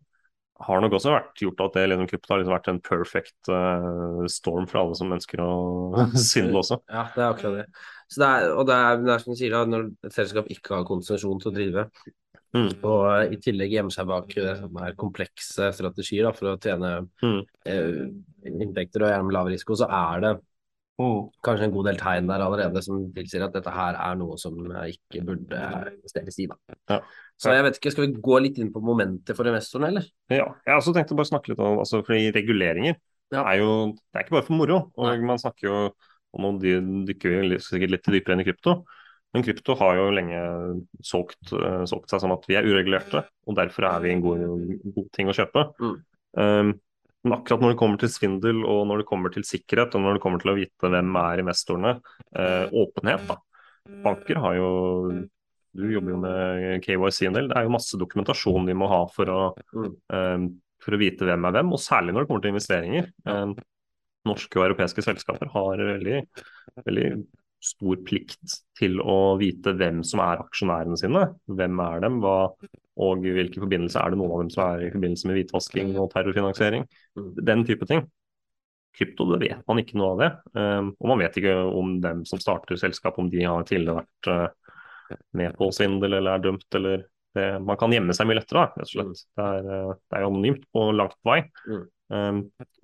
har 0.61 0.83
nok 0.85 0.93
også 0.99 1.13
vært 1.15 1.41
gjort 1.41 1.63
at 1.65 1.77
det 1.79 1.87
liksom, 1.89 2.09
krypto 2.11 2.33
har 2.35 2.41
liksom 2.43 2.53
vært 2.55 2.69
en 2.69 2.81
perfect 2.85 3.49
uh, 3.49 4.27
storm 4.29 4.67
for 4.69 4.83
alle 4.83 4.99
som 4.99 5.15
ønsker 5.17 5.41
å 5.41 5.53
svindle 6.29 6.61
også. 6.61 6.81
Ja, 6.91 7.07
det 7.15 7.23
er 7.25 7.29
akkurat 7.31 7.59
det. 7.63 7.67
Så 8.11 8.21
det 8.21 8.29
er, 8.29 8.49
og 8.53 8.67
det 8.69 8.77
er, 8.77 9.01
det 9.07 9.15
er 9.15 9.23
som 9.23 9.33
du 9.33 9.39
sier, 9.41 9.55
da, 9.55 9.63
når 9.71 9.87
et 10.09 10.17
selskap 10.17 10.51
ikke 10.53 10.75
har 10.77 10.89
konsesjon 10.89 11.41
til 11.43 11.53
å 11.53 11.57
drive, 11.57 11.87
Mm. 12.51 12.67
og 12.83 13.05
eh, 13.07 13.37
i 13.37 13.37
tillegg 13.39 13.71
gjemmer 13.71 13.95
seg 13.95 14.09
bak 14.11 14.33
er 14.35 14.95
komplekse 14.99 15.69
strategier 15.71 16.27
da, 16.27 16.33
for 16.35 16.51
å 16.51 16.57
tjene 16.59 16.89
Mm. 17.23 17.45
inntekter 18.43 19.05
og 19.05 19.13
gjerne 19.13 19.29
med 19.29 19.37
lav 19.37 19.51
risiko, 19.53 19.77
så 19.79 19.87
er 19.87 20.25
det 20.25 20.33
kanskje 21.47 21.67
en 21.69 21.75
god 21.75 21.87
del 21.91 21.99
tegn 22.01 22.29
der 22.31 22.45
allerede 22.45 22.83
som 22.85 23.03
tilsier 23.17 23.45
at 23.47 23.55
dette 23.57 23.73
her 23.75 23.99
er 23.99 24.19
noe 24.21 24.37
som 24.41 24.59
ikke 24.85 25.23
burde 25.27 25.61
investeres 25.95 26.39
i. 26.43 26.49
Ja. 26.91 27.01
Så 27.41 27.55
jeg 27.55 27.65
vet 27.67 27.79
ikke, 27.81 27.93
Skal 27.95 28.07
vi 28.07 28.21
gå 28.21 28.39
litt 28.45 28.61
inn 28.61 28.73
på 28.75 28.83
momentet 28.85 29.37
for 29.39 29.49
investorene, 29.49 29.93
eller? 29.95 30.07
Ja, 30.29 30.51
jeg 30.67 30.77
også 30.77 30.95
tenkt 30.97 31.13
å 31.15 31.19
bare 31.19 31.31
snakke 31.33 31.53
litt 31.53 31.63
om 31.65 31.81
altså, 31.83 32.03
fordi 32.07 32.31
reguleringer 32.37 32.99
Ja. 33.31 33.45
er 33.47 33.61
jo 33.63 33.73
det 33.95 34.19
er 34.19 34.25
ikke 34.27 34.39
bare 34.39 34.49
for 34.49 34.59
moro. 34.59 34.79
og 34.97 35.07
Nei. 35.07 35.19
Man 35.25 35.39
snakker 35.39 35.69
jo 35.69 35.77
og 36.31 36.43
nå 36.45 36.51
de 36.63 36.77
dykker 37.09 37.41
vi 37.43 37.59
sikkert 37.63 37.95
litt 37.97 38.11
dypere 38.11 38.37
inn 38.37 38.45
i 38.45 38.47
krypto. 38.47 38.81
Men 39.35 39.45
krypto 39.47 39.77
har 39.79 39.97
jo 39.99 40.11
lenge 40.15 40.39
solgt, 41.07 41.53
eh, 41.55 41.83
solgt 41.91 42.11
seg 42.11 42.23
som 42.23 42.33
at 42.35 42.47
vi 42.51 42.57
er 42.59 42.67
uregulerte, 42.67 43.25
og 43.47 43.57
derfor 43.59 43.87
er 43.87 44.01
vi 44.03 44.13
en 44.15 44.23
god, 44.25 44.41
god 44.95 45.11
ting 45.15 45.31
å 45.31 45.35
kjøpe. 45.37 45.67
Mm. 45.79 45.99
Um, 46.41 46.73
men 47.25 47.35
akkurat 47.37 47.61
når 47.61 47.75
det 47.75 47.79
kommer 47.81 48.01
til 48.01 48.09
svindel, 48.13 48.63
og 48.65 48.87
når 48.89 49.03
det 49.03 49.07
kommer 49.11 49.33
til 49.35 49.45
sikkerhet, 49.45 49.95
og 49.95 50.01
når 50.05 50.17
det 50.17 50.23
kommer 50.25 50.41
til 50.41 50.53
å 50.53 50.57
vite 50.57 50.91
hvem 50.93 51.17
er 51.21 51.43
investorene, 51.43 51.93
eh, 52.35 52.67
åpenhet, 52.73 53.27
da. 53.29 53.37
Banker 54.05 54.37
har 54.41 54.55
jo 54.61 54.71
Du 55.73 55.85
jobber 55.87 56.11
jo 56.11 56.17
med 56.19 56.83
KYC 56.83 57.27
en 57.29 57.33
del. 57.37 57.47
Det 57.47 57.57
er 57.57 57.63
jo 57.63 57.71
masse 57.71 57.95
dokumentasjon 57.97 58.67
de 58.67 58.75
må 58.75 58.89
ha 58.91 59.05
for 59.07 59.25
å, 59.31 59.55
Mm. 59.73 59.93
eh, 60.11 60.49
for 60.83 60.97
å 60.97 60.99
vite 60.99 61.23
hvem 61.23 61.45
er 61.47 61.53
hvem, 61.53 61.71
og 61.73 61.79
særlig 61.79 62.13
når 62.13 62.25
det 62.25 62.29
kommer 62.29 62.43
til 62.43 62.51
investeringer. 62.51 63.07
Eh, 63.25 63.55
norske 64.27 64.57
og 64.59 64.67
europeiske 64.67 65.05
selskaper 65.05 65.47
har 65.53 65.77
veldig, 65.79 66.27
veldig 66.85 67.27
stor 67.63 67.97
plikt 68.03 68.61
til 68.77 68.99
å 68.99 69.39
vite 69.39 69.77
hvem 69.77 70.03
som 70.05 70.19
er 70.21 70.43
aksjonærene 70.43 70.99
sine. 70.99 71.23
Hvem 71.49 71.81
er 71.87 72.01
dem, 72.01 72.21
hva, 72.21 72.53
og 73.01 73.25
hvilke 73.25 73.63
forbindelser 73.63 74.03
er 74.03 74.13
det 74.13 74.21
noen 74.21 74.35
av 74.35 74.43
dem 74.43 74.51
som 74.53 74.65
er 74.67 74.87
i 74.87 74.91
forbindelse 74.93 75.29
med 75.29 75.39
hvitvasking 75.39 75.93
og 75.97 76.11
terrorfinansiering. 76.13 76.87
Mm. 77.17 77.29
Den 77.49 77.65
type 77.69 77.89
ting. 77.89 78.05
Krypto, 78.97 79.27
det 79.31 79.39
vet 79.45 79.63
man 79.71 79.81
ikke 79.81 79.97
noe 80.01 80.11
av 80.15 80.21
det. 80.21 80.31
Um, 80.59 80.91
og 80.99 81.13
man 81.13 81.23
vet 81.23 81.39
ikke 81.41 81.55
om 81.79 81.95
dem 82.03 82.25
som 82.29 82.43
starter 82.43 82.81
selskap, 82.81 83.21
om 83.23 83.31
de 83.33 83.45
har 83.47 83.65
tidligere 83.69 84.03
vært 84.03 84.31
uh, 84.31 85.17
med 85.39 85.57
på 85.59 85.71
svindel 85.75 86.19
eller 86.19 86.37
er 86.37 86.45
dømt 86.45 86.79
eller 86.79 87.07
det, 87.35 87.47
Man 87.63 87.79
kan 87.79 87.93
gjemme 87.95 88.15
seg 88.17 88.27
mye 88.27 88.41
lettere, 88.41 88.67
rett 88.75 88.89
og 88.89 88.91
slett. 88.91 89.25
Det 89.39 89.47
er, 89.47 89.71
uh, 89.71 89.95
det 89.95 90.19
er 90.19 90.27
anonymt 90.27 90.67
på 90.75 90.85
langt 90.97 91.19
vei. 91.27 91.41
Mm. 91.71 91.85
Um, 92.11 92.41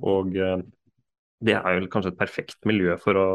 og 0.06 0.36
uh, 0.38 0.60
det 1.44 1.52
er 1.58 1.76
jo 1.76 1.88
kanskje 1.92 2.12
et 2.14 2.18
perfekt 2.18 2.56
miljø 2.68 2.94
for 3.00 3.18
å, 3.20 3.26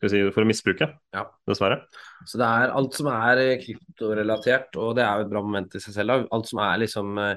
si, 0.00 0.22
for 0.34 0.42
å 0.42 0.48
misbruke, 0.48 0.88
Ja. 1.14 1.22
dessverre. 1.46 1.84
Så 2.26 2.40
det 2.40 2.48
er 2.48 2.74
alt 2.74 2.98
som 2.98 3.10
er 3.12 3.42
eh, 3.42 3.58
kryptorelatert, 3.62 4.74
og 4.82 4.96
det 4.98 5.04
er 5.06 5.20
jo 5.20 5.26
et 5.28 5.30
bra 5.30 5.42
moment 5.44 5.76
i 5.78 5.82
seg 5.82 5.94
selv. 5.94 6.26
Alt 6.34 6.50
som 6.50 6.62
er 6.64 6.80
liksom 6.82 7.18
eh, 7.22 7.36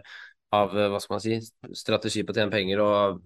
av 0.58 0.74
eh, 0.74 0.90
hva 0.90 1.02
skal 1.04 1.18
man 1.18 1.24
si, 1.28 1.38
strategi 1.78 2.26
på 2.26 2.34
å 2.34 2.40
tjene 2.40 2.54
penger 2.54 2.82
og 2.82 3.22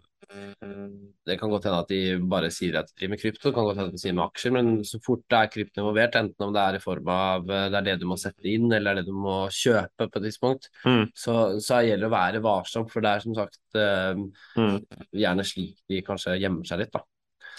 det 1.27 1.35
kan 1.39 1.51
godt 1.51 1.65
hende 1.67 1.79
at 1.83 1.91
de 1.91 2.00
bare 2.31 2.50
sier 2.53 2.77
at 2.79 2.89
de 2.89 2.95
driver 2.97 3.11
med 3.13 3.21
krypto, 3.21 3.43
det 3.47 3.55
kan 3.55 3.67
godt 3.67 3.79
hende 3.79 3.91
at 3.91 3.97
de 3.97 4.01
sier 4.01 4.15
med 4.17 4.23
aksjer, 4.25 4.53
men 4.55 4.71
så 4.88 5.00
fort 5.05 5.23
det 5.31 5.38
er 5.39 5.51
krypto 5.53 5.81
involvert, 5.83 6.17
enten 6.19 6.47
om 6.47 6.53
det 6.55 6.63
er 6.63 6.77
i 6.77 6.83
form 6.83 7.11
av 7.13 7.51
eh, 7.51 7.67
det 7.71 7.79
er 7.81 7.88
det 7.89 7.95
du 8.01 8.07
må 8.09 8.17
sette 8.21 8.47
inn, 8.50 8.67
eller 8.69 8.95
det 8.97 9.03
er 9.03 9.05
det 9.05 9.11
du 9.11 9.21
må 9.27 9.38
kjøpe 9.55 10.07
på 10.07 10.21
et 10.21 10.27
tidspunkt, 10.29 10.69
Mm, 10.85 11.03
så, 11.17 11.35
så 11.61 11.81
gjelder 11.85 12.05
det 12.05 12.09
å 12.09 12.15
være 12.15 12.43
varsom, 12.43 12.88
for 12.89 13.03
det 13.05 13.11
er 13.11 13.23
som 13.23 13.35
sagt 13.38 13.77
eh, 13.77 14.13
mm, 14.57 14.77
gjerne 15.21 15.45
slik 15.45 15.83
de 15.91 16.01
kanskje 16.05 16.39
gjemmer 16.41 16.67
seg 16.67 16.81
litt, 16.81 16.95
da. 16.95 17.03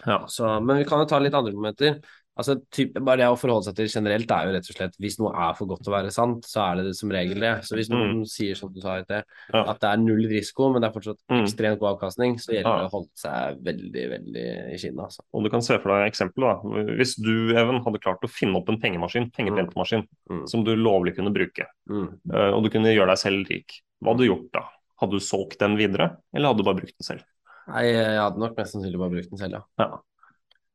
ja. 0.06 0.18
Så, 0.30 0.48
men 0.64 0.82
vi 0.82 0.88
kan 0.88 1.02
jo 1.02 1.08
ta 1.10 1.20
litt 1.22 1.36
andre 1.38 1.54
momenter. 1.54 2.00
Altså, 2.42 2.56
typ, 2.74 2.96
bare 2.98 3.22
det 3.22 3.28
å 3.30 3.36
forholde 3.38 3.68
seg 3.68 3.76
til 3.78 3.88
generelt 3.92 4.30
er 4.34 4.48
jo 4.48 4.52
rett 4.56 4.68
og 4.72 4.76
slett 4.76 4.96
hvis 5.00 5.18
noe 5.22 5.30
er 5.32 5.54
for 5.54 5.70
godt 5.70 5.84
til 5.86 5.92
å 5.92 5.96
være 5.96 6.10
sant, 6.12 6.42
så 6.48 6.60
er 6.66 6.82
det 6.82 6.94
som 6.98 7.12
regel 7.14 7.38
det. 7.40 7.52
Så 7.68 7.76
hvis 7.78 7.88
noen 7.92 8.24
sier 8.26 8.58
som 8.58 8.72
du 8.74 8.80
sa 8.82 8.98
Mm. 9.02 9.22
Ja. 9.54 9.62
at 9.70 9.80
det 9.80 9.88
er 9.88 9.96
null 10.02 10.26
risiko, 10.28 10.72
men 10.72 10.82
det 10.82 10.90
er 10.90 10.94
fortsatt 10.98 11.18
Mm. 11.30 11.42
ekstremt 11.46 11.78
god 11.78 11.94
avkastning, 11.96 12.34
så 12.42 12.52
gjelder 12.52 12.68
Ja. 12.72 12.78
det 12.82 12.88
å 12.90 12.94
holde 12.96 13.10
seg 13.16 13.62
veldig, 13.62 14.04
veldig 14.10 14.46
i 14.74 14.76
kinnet. 14.82 15.04
Altså. 15.04 15.20
Og 15.32 15.44
du 15.44 15.50
kan 15.50 15.62
se 15.62 15.78
for 15.78 15.88
deg 15.94 16.10
eksempel 16.12 16.42
da. 16.42 16.54
Hvis 16.98 17.16
du, 17.22 17.50
Even, 17.56 17.82
hadde 17.84 18.00
klart 18.00 18.20
å 18.22 18.28
finne 18.30 18.56
opp 18.56 18.68
en 18.68 18.78
pengemaskin, 18.80 19.30
pengepentemaskin, 19.32 20.06
Mm. 20.30 20.48
som 20.48 20.64
du 20.64 20.74
lovlig 20.76 21.14
kunne 21.16 21.32
bruke, 21.32 21.66
Mm. 21.88 22.18
eh, 22.32 22.50
og 22.52 22.62
du 22.64 22.70
kunne 22.70 22.94
gjøre 22.94 23.08
deg 23.08 23.18
selv 23.18 23.48
rik, 23.48 23.80
hva 24.02 24.12
hadde 24.14 24.18
du 24.26 24.28
gjort 24.34 24.52
da? 24.52 24.62
Hadde 25.00 25.10
du 25.12 25.18
solgt 25.20 25.58
den 25.58 25.76
videre, 25.76 26.16
eller 26.34 26.48
hadde 26.48 26.58
du 26.58 26.64
bare 26.64 26.76
brukt 26.80 26.94
den 26.98 27.04
selv? 27.16 27.22
Nei, 27.68 27.84
jeg 27.92 28.18
hadde 28.18 28.38
nok 28.38 28.56
mest 28.56 28.74
sannsynlig 28.74 28.98
bare 28.98 29.10
brukt 29.10 29.30
den 29.30 29.38
selv, 29.38 29.52
ja. 29.52 29.62
Ja. 29.78 29.98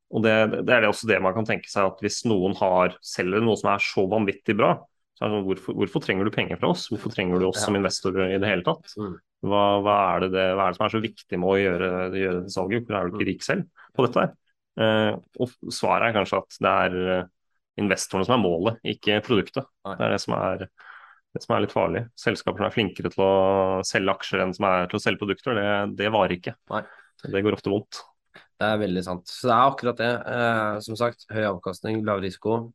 Og 0.08 0.24
det, 0.24 0.34
det 0.64 0.72
er 0.72 0.84
det 0.84 0.88
også 0.88 1.08
det 1.10 1.18
man 1.20 1.34
kan 1.36 1.46
tenke 1.48 1.68
seg, 1.68 1.90
at 1.90 1.98
hvis 2.04 2.22
noen 2.28 2.54
har 2.58 2.94
selger 3.04 3.44
noe 3.44 3.58
som 3.60 3.74
er 3.74 3.82
så 3.84 4.06
vanvittig 4.08 4.56
bra, 4.56 4.72
så 5.18 5.24
er 5.24 5.30
det 5.30 5.36
sånn, 5.36 5.46
hvorfor, 5.48 5.76
hvorfor 5.82 6.04
trenger 6.04 6.28
du 6.28 6.32
penger 6.34 6.60
fra 6.60 6.70
oss? 6.72 6.86
Hvorfor 6.92 7.12
trenger 7.12 7.42
du 7.42 7.48
oss 7.48 7.64
som 7.64 7.76
investor 7.76 8.16
i 8.22 8.36
det 8.38 8.48
hele 8.48 8.64
tatt? 8.66 8.92
Mm. 8.96 9.16
Hva, 9.50 9.62
hva, 9.82 9.96
er 10.14 10.24
det 10.24 10.28
det, 10.34 10.44
hva 10.54 10.66
er 10.66 10.74
det 10.74 10.78
som 10.78 10.86
er 10.86 10.94
så 10.94 11.00
viktig 11.02 11.40
med 11.42 11.50
å 11.50 11.56
gjøre, 11.58 11.88
gjøre 12.22 12.44
det 12.44 12.54
salget? 12.54 12.84
Hvorfor 12.84 12.98
er 12.98 13.08
du 13.08 13.16
ikke 13.18 13.28
rik 13.28 13.42
selv 13.46 13.88
på 13.98 14.06
dette 14.06 14.22
her? 14.24 14.36
Eh, 14.78 15.10
og 15.42 15.72
svaret 15.74 16.08
er 16.08 16.14
kanskje 16.14 16.38
at 16.38 16.58
det 16.62 16.74
er 16.84 16.98
eh, 17.16 17.24
investorene 17.82 18.28
som 18.28 18.36
er 18.36 18.44
målet, 18.44 18.78
ikke 18.94 19.18
produktet. 19.26 19.66
Det 19.86 20.06
er 20.06 20.14
det 20.14 20.20
som 20.22 20.36
er, 20.38 20.68
det 21.34 21.42
som 21.42 21.56
er 21.56 21.64
litt 21.64 21.74
farlig. 21.74 22.04
Selskaper 22.18 22.62
som 22.62 22.68
er 22.68 22.76
flinkere 22.76 23.12
til 23.14 23.24
å 23.26 23.32
selge 23.86 24.14
aksjer 24.14 24.44
enn 24.44 24.54
som 24.54 24.68
er 24.70 24.86
til 24.90 25.00
å 25.00 25.02
selge 25.02 25.22
produkter, 25.24 25.58
det, 25.58 25.66
det 25.98 26.14
varer 26.14 26.38
ikke. 26.38 26.54
Nei. 26.70 26.84
Det 27.26 27.42
går 27.42 27.58
ofte 27.58 27.74
vondt. 27.74 28.04
Det 28.58 28.66
er 28.66 28.80
veldig 28.80 29.02
sant. 29.06 29.28
Så 29.30 29.46
det 29.48 29.54
er 29.54 29.70
akkurat 29.70 30.00
det. 30.00 30.10
Eh, 30.34 30.78
som 30.82 30.96
sagt, 30.98 31.26
høy 31.30 31.44
avkastning, 31.46 32.00
lav 32.06 32.20
risiko. 32.24 32.72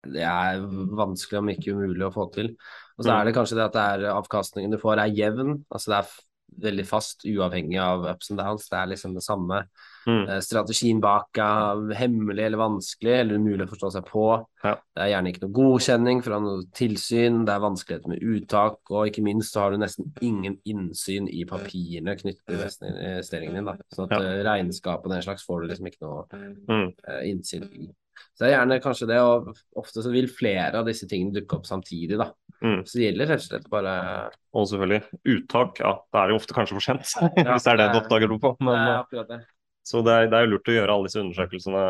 Det 0.00 0.22
er 0.24 0.62
vanskelig, 0.96 1.38
om 1.42 1.50
ikke 1.52 1.74
umulig, 1.76 2.06
å 2.06 2.14
få 2.14 2.24
til. 2.32 2.54
Og 2.96 3.04
så 3.04 3.10
Mm. 3.10 3.20
er 3.20 3.24
det 3.26 3.34
kanskje 3.36 3.56
det 3.58 3.64
at 3.66 3.72
det 3.76 3.84
er 4.06 4.14
avkastningen 4.14 4.70
du 4.70 4.78
får 4.78 4.98
er 4.98 5.12
jevn. 5.12 5.64
Altså 5.70 5.86
det 5.92 5.98
er 5.98 6.70
veldig 6.70 6.86
fast, 6.86 7.24
uavhengig 7.24 7.78
av 7.78 8.06
ups 8.06 8.30
and 8.30 8.38
downs. 8.40 8.68
Det 8.68 8.78
er 8.78 8.86
liksom 8.86 9.14
det 9.14 9.22
samme. 9.22 9.66
Mm. 10.06 10.28
Eh, 10.30 10.40
strategien 10.40 11.00
bak 11.00 11.36
er 11.36 11.94
hemmelig 11.98 12.44
eller 12.46 12.56
vanskelig, 12.62 13.12
eller 13.20 13.36
umulig 13.36 13.66
å 13.66 13.70
forstå 13.74 13.90
seg 13.92 14.06
på. 14.08 14.46
Ja. 14.64 14.74
Det 14.96 15.02
er 15.04 15.10
gjerne 15.12 15.32
ikke 15.32 15.42
noe 15.44 15.56
godkjenning 15.58 16.22
fra 16.24 16.38
noe 16.40 16.62
tilsyn, 16.76 17.44
det 17.44 17.52
er 17.54 17.60
vanskeligheter 17.66 18.08
med 18.14 18.22
uttak, 18.22 18.78
og 18.90 19.06
ikke 19.10 19.22
minst 19.26 19.52
så 19.52 19.60
har 19.66 19.70
du 19.72 19.78
nesten 19.82 20.10
ingen 20.22 20.56
innsyn 20.64 21.28
i 21.28 21.44
papirene 21.44 22.16
knyttet 22.16 22.44
til 22.46 22.56
investeringen 22.96 23.54
din. 23.60 23.64
Da. 23.68 23.76
Sånn 23.94 24.08
at 24.10 24.16
Ja. 24.16 24.18
regnskapet 24.44 24.70
regnskap 24.70 25.04
og 25.04 25.10
den 25.10 25.22
slags 25.22 25.44
får 25.46 25.60
du 25.62 25.68
liksom 25.68 25.86
ikke 25.86 26.02
noe 26.02 26.24
Mm. 26.68 26.92
eh, 27.08 27.22
innsyn 27.30 27.64
i. 27.74 27.90
Så 28.36 28.44
det 28.44 28.52
er 28.52 28.58
gjerne 28.66 28.82
kanskje 28.82 29.06
det, 29.08 29.16
og 29.18 29.56
ofte 29.76 30.02
så 30.02 30.10
vil 30.12 30.26
flere 30.28 30.74
av 30.74 30.84
disse 30.86 31.06
tingene 31.08 31.32
dukke 31.32 31.56
opp 31.56 31.64
samtidig, 31.64 32.18
da. 32.18 32.30
Mm. 32.62 32.82
Så 32.84 32.92
det 32.98 33.14
gjelder 33.14 33.26
rett 33.28 33.40
og 33.40 33.48
slett 33.48 33.70
bare 33.70 34.30
Og 34.52 34.66
selvfølgelig 34.68 35.04
uttak, 35.24 35.78
ja, 35.80 35.94
da 36.12 36.18
er 36.24 36.26
det 36.28 36.34
jo 36.34 36.40
ofte 36.40 36.54
kanskje 36.54 36.76
for 36.76 36.80
sent. 36.80 37.14
Ja, 37.36 37.54
hvis 37.54 37.64
det 37.64 37.72
er 37.72 37.76
det 37.76 37.92
du 37.92 37.98
er- 37.98 38.02
oppdager 38.02 38.28
noe 38.28 38.38
på. 38.38 38.56
Men, 38.60 38.74
Det 38.74 38.88
er 38.88 38.92
eh, 38.92 39.02
akkurat 39.04 39.28
det. 39.28 39.40
Så 39.90 40.04
det 40.06 40.14
er, 40.14 40.30
det 40.30 40.38
er 40.38 40.46
jo 40.46 40.52
lurt 40.54 40.70
å 40.70 40.76
gjøre 40.76 40.94
alle 40.94 41.10
disse 41.10 41.20
undersøkelsene 41.22 41.84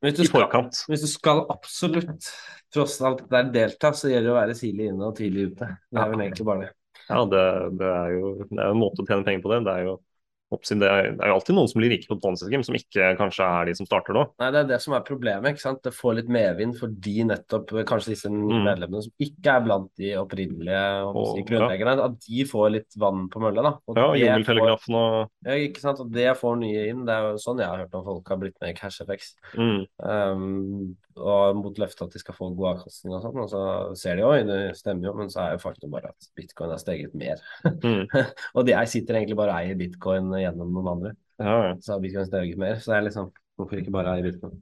i 0.00 0.12
skal, 0.16 0.30
forkant. 0.32 0.82
hvis 0.88 1.04
du 1.04 1.08
skal 1.10 1.42
absolutt 1.52 2.28
tross 2.72 2.96
alt 3.04 3.26
der 3.30 3.50
delta, 3.52 3.92
så 3.94 4.10
gjelder 4.10 4.30
det 4.30 4.32
å 4.32 4.38
være 4.38 4.56
tidlig 4.58 4.86
inne 4.90 5.08
og 5.10 5.16
tidlig 5.18 5.50
ute. 5.52 5.68
Det 5.90 6.00
er 6.00 6.12
vel 6.12 6.24
egentlig 6.24 6.46
bare 6.48 6.64
det. 6.64 6.70
Ja, 7.10 7.24
det, 7.26 7.42
det 7.80 7.90
er 7.90 8.14
jo 8.14 8.32
det 8.40 8.48
er 8.56 8.70
en 8.70 8.80
måte 8.80 9.02
å 9.02 9.08
tjene 9.08 9.26
penger 9.26 9.44
på 9.44 9.52
det. 9.52 9.60
Det 9.66 9.74
er 9.74 9.86
jo, 9.88 9.94
oppsiden, 9.98 10.09
det 10.50 10.88
er, 10.90 11.02
det 11.14 11.22
er 11.22 11.30
jo 11.30 11.34
alltid 11.38 11.54
noen 11.54 11.68
som 11.70 11.78
blir 11.80 11.90
rike 11.94 12.08
på 12.10 12.16
Ponzi-scheme, 12.20 12.64
som 12.66 12.74
ikke 12.74 13.16
kanskje 13.20 13.44
er 13.46 13.64
de 13.70 13.74
som 13.78 13.86
starter 13.86 14.12
nå. 14.16 14.24
Nei, 14.42 14.50
det 14.50 14.60
er 14.64 14.68
det 14.72 14.80
som 14.82 14.94
er 14.94 15.04
problemet. 15.06 15.52
ikke 15.54 15.62
sant? 15.62 15.82
Det 15.82 15.92
får 15.94 16.16
litt 16.18 16.28
medvind 16.28 16.74
fordi 16.78 17.24
nettopp 17.24 17.72
eh, 17.78 17.84
kanskje 17.84 18.14
disse 18.16 18.30
Mm. 18.30 18.64
medlemmene 18.66 19.02
som 19.02 19.12
ikke 19.20 19.46
er 19.56 19.60
blant 19.60 19.90
de 19.96 20.10
opprinnelige 20.18 20.82
si, 21.12 21.20
Og- 21.20 21.46
grunnleggerne, 21.46 22.04
at 22.04 22.18
de 22.26 22.44
får 22.44 22.70
litt 22.72 22.96
vann 22.98 23.28
på 23.28 23.40
mølla. 23.40 23.62
da. 23.62 23.72
Og 23.88 23.96
Ja, 23.96 24.08
Jungeltelegrafen 24.34 24.94
og 24.94 25.30
Ja, 25.44 25.52
ikke 25.52 25.80
sant? 25.80 26.00
Og 26.00 26.10
det 26.10 26.36
får 26.36 26.58
nye 26.58 26.88
inn. 26.90 27.04
Det 27.06 27.14
er 27.14 27.30
jo 27.30 27.36
sånn 27.38 27.58
jeg 27.58 27.66
har 27.68 27.78
hørt 27.78 27.94
om 27.94 28.04
folk 28.04 28.28
har 28.28 28.36
blitt 28.38 28.56
med 28.60 28.70
i 28.70 28.78
CashFX. 28.78 29.34
mm, 29.54 29.86
Um, 30.02 30.96
og 31.20 31.56
mot 31.56 31.76
løftet 31.76 32.06
at 32.06 32.12
de 32.14 32.18
skal 32.22 32.34
få 32.34 32.48
god 32.56 32.78
avkastning 32.78 33.12
og 33.14 33.22
sånn. 33.24 33.38
Og 33.42 33.48
så 33.50 33.96
ser 33.98 34.16
de 34.16 34.22
jo, 34.22 34.30
det 34.46 34.76
stemmer 34.78 35.04
jo, 35.10 35.14
men 35.14 35.28
så 35.32 35.42
er 35.44 35.52
jo 35.56 35.62
faktum 35.64 35.90
bare 35.92 36.08
at 36.14 36.28
bitcoin 36.38 36.70
har 36.70 36.78
steget 36.78 37.14
mer. 37.18 37.36
mm, 37.66 38.06
og 38.56 38.66
de 38.66 38.72
sitter 38.86 39.18
egentlig 39.18 39.36
bare 39.36 39.50
og 39.50 39.60
eier 39.60 39.76
bitcoin 39.80 40.30
gjennom 40.44 40.72
noen 40.76 40.90
andre. 40.94 41.14
ja, 41.38 41.54
ja. 41.68 41.76
Så 41.80 41.98
vi 42.00 42.08
bitcoin 42.08 42.26
steget 42.28 42.58
mer. 42.58 42.76
Så 42.80 42.92
det 42.92 42.98
er 42.98 43.08
liksom 43.10 43.30
Hvorfor 43.60 43.76
ikke 43.76 43.92
bare 43.92 44.18
i 44.18 44.22
bitcoin? 44.24 44.54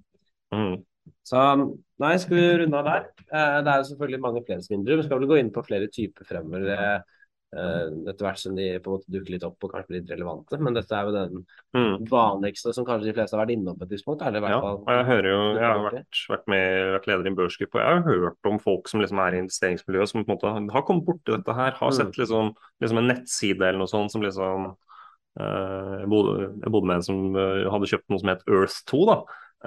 Mm, 0.52 0.82
Så 1.24 1.38
nei, 2.02 2.16
skal 2.18 2.36
vi 2.36 2.46
runde 2.62 2.78
av 2.80 2.84
der? 2.88 3.04
Eh, 3.30 3.58
det 3.62 3.70
er 3.72 3.78
jo 3.82 3.86
selvfølgelig 3.92 4.20
mange 4.24 4.42
flere 4.46 4.64
svindlere. 4.64 4.98
Vi 4.98 5.06
skal 5.06 5.20
vel 5.20 5.28
gå 5.30 5.38
inn 5.38 5.52
på 5.54 5.62
flere 5.66 5.88
typer 5.94 6.26
fremover 6.26 6.72
eh, 6.74 6.98
etter 8.10 8.26
hvert 8.26 8.40
som 8.42 8.56
de 8.58 8.66
på 8.84 8.90
en 8.90 8.96
måte 8.98 9.12
dukker 9.14 9.32
litt 9.36 9.44
opp 9.46 9.64
og 9.64 9.72
kanskje 9.72 9.88
blir 9.92 10.02
litt 10.02 10.10
relevante. 10.12 10.58
Men 10.60 10.76
dette 10.76 10.96
er 10.98 11.06
jo 11.08 11.14
den 11.14 11.38
mm. 11.76 12.08
vanligste 12.10 12.74
som 12.76 12.84
kanskje 12.88 13.08
de 13.10 13.14
fleste 13.16 13.36
har 13.38 13.44
vært 13.44 13.54
innom 13.54 13.78
på 13.78 13.86
et 13.86 13.94
tidspunkt. 13.94 14.24
Er 14.26 14.34
det 14.34 14.42
i 14.42 14.44
hvert 14.44 14.56
Ja, 14.56 14.60
fall 14.66 14.82
og 14.82 14.90
jeg 14.92 15.06
hører 15.08 15.30
jo, 15.30 15.38
jeg 15.56 15.64
har 15.68 15.84
vært, 15.86 16.20
vært 16.34 16.50
med 16.52 16.92
vært 16.96 17.08
leder 17.12 17.24
i 17.28 17.32
en 17.32 17.38
børsgruppe, 17.38 17.78
og 17.78 17.84
jeg 17.84 18.02
har 18.02 18.04
hørt 18.26 18.50
om 18.52 18.58
folk 18.62 18.90
som 18.92 19.00
liksom 19.04 19.22
er 19.24 19.36
i 19.38 19.42
investeringsmiljøet 19.44 20.12
som 20.12 20.24
på 20.24 20.28
en 20.28 20.34
måte 20.36 20.74
har 20.76 20.84
kommet 20.90 21.06
borti 21.08 21.32
dette 21.36 21.56
her, 21.56 21.72
har 21.80 21.92
Mm. 21.92 21.96
sett 22.02 22.18
liksom, 22.20 22.52
liksom 22.84 22.98
en 23.02 23.10
nettside 23.14 23.62
eller 23.64 23.78
noe 23.84 23.90
sånt 23.94 24.12
som 24.12 24.22
liksom 24.26 24.74
eh, 25.38 25.92
jeg, 26.02 26.08
bodde, 26.12 26.48
jeg 26.62 26.72
bodde 26.74 26.90
med 26.90 27.00
en 27.00 27.06
som 27.06 27.36
eh, 27.38 27.66
hadde 27.72 27.90
kjøpt 27.90 28.08
noe 28.12 28.22
som 28.22 28.32
het 28.32 28.42
Earth2, 28.48 29.02
da. 29.08 29.18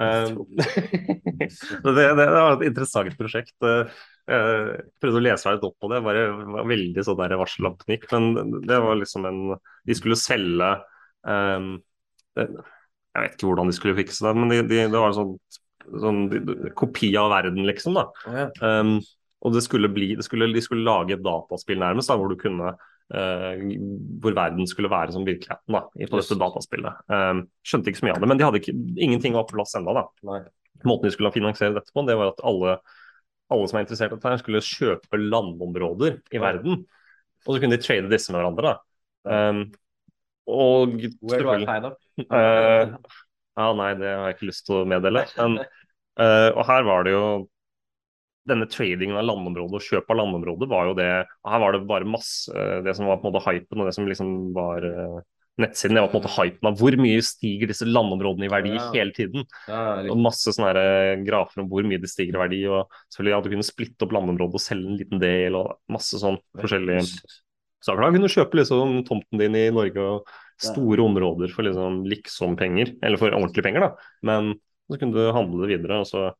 Eh, 0.01 0.34
det, 1.86 1.93
det, 1.97 2.07
det 2.19 2.27
var 2.31 2.57
et 2.57 2.67
interessant 2.69 3.15
prosjekt. 3.19 3.55
Jeg 3.62 4.84
prøvde 5.01 5.19
å 5.19 5.23
lese 5.23 5.47
meg 5.47 5.57
litt 5.57 5.67
opp 5.67 5.77
på 5.81 5.89
det, 5.91 6.03
bare 6.05 6.27
var 6.57 6.67
veldig 6.69 7.05
sånn 7.07 7.19
der 7.19 7.39
varsellampeknikk. 7.41 8.05
Men 8.13 8.60
det 8.67 8.77
var 8.84 8.99
liksom 8.99 9.25
en 9.27 9.41
De 9.88 9.97
skulle 9.97 10.19
selge 10.19 10.69
um, 11.25 11.73
det, 12.38 12.45
Jeg 12.45 13.25
vet 13.25 13.34
ikke 13.36 13.49
hvordan 13.49 13.71
de 13.71 13.75
skulle 13.75 13.97
fikse 13.97 14.23
det, 14.27 14.36
men 14.38 14.53
de, 14.53 14.62
de, 14.69 14.84
det 14.93 15.01
var 15.01 15.10
en 15.10 15.17
sånn, 15.17 15.34
sånn 16.05 16.21
de, 16.31 16.71
kopi 16.79 17.10
av 17.19 17.34
verden, 17.34 17.65
liksom. 17.67 17.97
da. 17.97 18.45
Um, 18.62 18.99
og 19.41 19.55
det 19.55 19.63
skulle 19.65 19.89
bli, 19.91 20.13
det 20.15 20.25
skulle, 20.27 20.51
de 20.53 20.62
skulle 20.63 20.86
lage 20.86 21.17
et 21.17 21.25
dataspill 21.25 21.81
nærmest, 21.81 22.12
da, 22.12 22.17
hvor 22.21 22.29
du 22.31 22.38
kunne 22.39 22.75
hvor 23.12 24.36
verden 24.38 24.67
skulle 24.69 24.89
være 24.91 25.12
som 25.15 25.26
virkeligheten 25.28 25.76
da, 25.76 25.82
i- 26.00 26.08
på 26.08 26.19
dette 26.21 26.38
dataspillet. 26.39 27.02
Um, 27.12 27.41
skjønte 27.67 27.91
ikke 27.91 28.00
så 28.02 28.06
mye 28.08 28.15
av 28.15 28.21
det, 28.24 28.30
men 28.32 28.39
de 28.39 28.45
hadde 28.47 28.62
ikke, 28.62 28.76
ingenting 29.04 29.34
var 29.36 29.43
på 29.50 29.58
plass 29.58 29.76
ennå. 29.76 29.95
Måten 30.88 31.10
de 31.10 31.12
skulle 31.13 31.32
finansiere 31.36 31.76
dette 31.76 31.91
på, 31.93 32.06
det 32.08 32.15
var 32.17 32.32
at 32.32 32.39
alle, 32.47 32.78
alle 33.52 33.67
som 33.69 33.78
er 33.78 33.84
interessert 33.86 34.13
i 34.13 34.15
dette, 34.15 34.32
her 34.32 34.41
skulle 34.41 34.63
kjøpe 34.65 35.19
landområder 35.19 36.21
i 36.32 36.39
verden. 36.41 36.86
Og 37.45 37.56
så 37.56 37.60
kunne 37.62 37.76
de 37.78 37.84
trade 37.84 38.10
disse 38.10 38.32
med 38.32 38.39
hverandre. 38.41 38.71
da. 39.26 39.39
Um, 39.52 39.62
og 40.47 40.95
selvfølgelig? 41.36 41.67
Eh, 42.32 42.95
Ja, 43.58 43.74
nei, 43.76 43.89
det 44.00 44.08
har 44.08 44.28
jeg 44.30 44.36
ikke 44.38 44.47
lyst 44.47 44.65
til 44.65 44.78
å 44.80 44.86
meddele. 44.88 45.26
Men, 45.38 45.58
uh, 46.21 46.50
og 46.56 46.63
her 46.69 46.84
var 46.88 47.04
det 47.04 47.12
jo 47.12 47.24
denne 48.49 48.65
tradingen 48.71 49.17
av 49.19 49.27
landområdet 49.27 49.77
og 49.77 49.84
kjøp 49.86 50.08
av 50.10 50.17
landområdet 50.17 50.69
var 50.71 50.88
jo 50.89 50.95
det 50.97 51.10
Her 51.45 51.60
var 51.62 51.75
det 51.75 51.84
bare 51.89 52.08
masse 52.10 52.49
eh, 52.49 52.80
Det 52.82 52.95
som 52.97 53.06
var 53.06 53.19
på 53.21 53.30
en 53.30 53.36
måte 53.36 53.43
hypen 53.45 53.84
og 53.84 53.89
det 53.89 53.93
som 53.93 54.08
liksom 54.10 54.32
var 54.56 54.88
eh, 54.88 55.19
nettsiden, 55.62 55.97
det 55.97 56.01
var 56.01 56.10
på 56.10 56.17
en 56.17 56.23
måte 56.23 56.34
hypen 56.39 56.69
av 56.71 56.80
hvor 56.80 56.95
mye 56.97 57.21
stiger 57.21 57.69
disse 57.69 57.86
landområdene 57.86 58.47
i 58.47 58.49
verdi 58.49 58.71
Ja. 58.73 58.88
hele 58.95 59.13
tiden. 59.13 59.43
Ja, 59.67 59.82
Og 60.10 60.17
masse 60.17 60.49
sånne 60.56 60.71
her, 60.71 60.80
eh, 60.82 61.23
grafer 61.27 61.62
om 61.62 61.69
hvor 61.69 61.86
mye 61.86 62.01
de 62.01 62.10
stiger 62.10 62.39
i 62.39 62.41
verdi. 62.41 62.62
Og 62.71 62.88
selvfølgelig 63.13 63.38
at 63.38 63.43
du 63.45 63.51
kunne 63.54 63.67
splitte 63.67 64.08
opp 64.08 64.15
landområdet 64.15 64.58
og 64.58 64.63
selge 64.63 64.89
en 64.89 64.97
liten 64.97 65.21
del 65.21 65.60
og 65.60 65.75
masse 65.91 66.17
sånn 66.17 66.39
forskjellige 66.58 67.04
saker. 67.84 68.01
Da 68.01 68.10
kunne 68.15 68.25
du 68.25 68.34
kjøpe 68.34 68.58
liksom 68.58 68.95
tomten 69.06 69.43
din 69.43 69.60
i 69.60 69.67
Norge 69.75 70.01
og 70.01 70.32
store 70.62 71.04
områder 71.04 71.51
for 71.54 71.67
liksom 71.67 72.06
liksom-penger, 72.10 72.95
eller 73.04 73.17
for 73.21 73.34
ordentlige 73.34 73.65
penger, 73.67 73.86
da. 73.86 73.91
Men 74.23 74.54
så 74.89 74.97
kunne 75.01 75.13
du 75.13 75.32
handle 75.36 75.67
det 75.67 75.75
videre, 75.77 76.01
og 76.01 76.10
så 76.10 76.32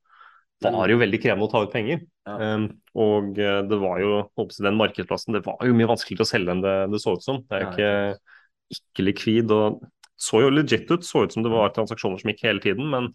var 0.70 0.86
det 0.86 0.94
jo 0.94 1.02
veldig 1.02 1.20
krevende 1.24 1.48
å 1.48 1.52
ta 1.52 1.64
ut 1.66 1.74
penger. 1.74 2.04
Ja. 2.28 2.36
Um, 2.38 2.68
og 3.02 3.40
eh, 3.42 3.62
det 3.66 3.80
var 3.82 4.02
jo, 4.04 4.12
håper 4.38 4.68
den 4.68 4.78
markedsplassen, 4.78 5.34
det 5.38 5.44
var 5.48 5.58
jo 5.66 5.76
mye 5.78 5.90
vanskeligere 5.90 6.28
å 6.28 6.30
selge 6.30 6.54
enn 6.54 6.64
det, 6.66 6.76
det 6.92 7.02
så 7.02 7.16
ut 7.18 7.26
som. 7.26 7.42
Det 7.48 7.58
er 7.58 7.64
jo 7.64 7.72
ikke, 7.72 8.78
ikke 8.78 9.06
likvid, 9.08 9.54
og 9.56 9.82
så 10.22 10.44
jo 10.44 10.54
legit 10.54 10.92
ut, 10.92 11.06
så 11.08 11.26
ut 11.26 11.34
som 11.34 11.46
det 11.46 11.54
var 11.54 11.74
transaksjoner 11.74 12.22
som 12.22 12.32
gikk 12.34 12.46
hele 12.46 12.64
tiden, 12.64 12.92
men 12.94 13.10